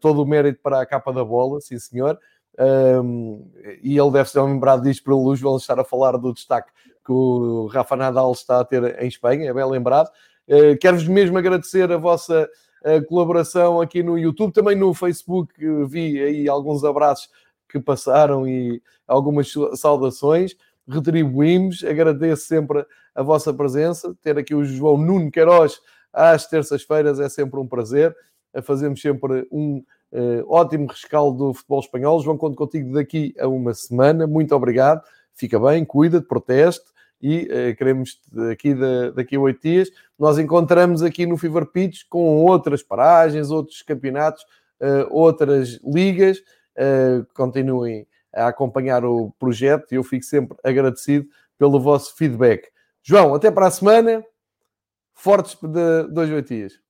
[0.00, 2.16] todo o mérito para a capa da bola, sim senhor.
[2.58, 3.50] Um,
[3.82, 6.70] e ele deve ser lembrado disto pelo vamos estar a falar do destaque
[7.04, 10.08] que o Rafa Nadal está a ter em Espanha, é bem lembrado.
[10.48, 12.48] Uh, Quero-vos mesmo agradecer a vossa
[12.84, 15.54] a colaboração aqui no YouTube, também no Facebook
[15.86, 17.30] vi aí alguns abraços
[17.66, 20.54] que passaram e algumas saudações.
[20.86, 22.84] Retribuímos, agradeço sempre
[23.14, 24.14] a vossa presença.
[24.22, 25.80] Ter aqui o João Nuno Queiroz
[26.12, 28.14] às terças-feiras é sempre um prazer.
[28.62, 29.82] Fazemos sempre um
[30.14, 32.20] uh, ótimo rescaldo do futebol espanhol.
[32.22, 34.26] João, conto contigo daqui a uma semana.
[34.26, 35.02] Muito obrigado.
[35.34, 36.84] Fica bem, cuida-te, proteste
[37.20, 39.90] e uh, queremos aqui de, daqui a oito dias.
[40.18, 44.42] Nós encontramos aqui no Fever Pitch com outras paragens, outros campeonatos,
[44.80, 46.38] uh, outras ligas.
[46.76, 52.68] Uh, continuem a acompanhar o projeto e eu fico sempre agradecido pelo vosso feedback.
[53.02, 54.24] João, até para a semana.
[55.16, 56.83] Fortes de dois oito dias.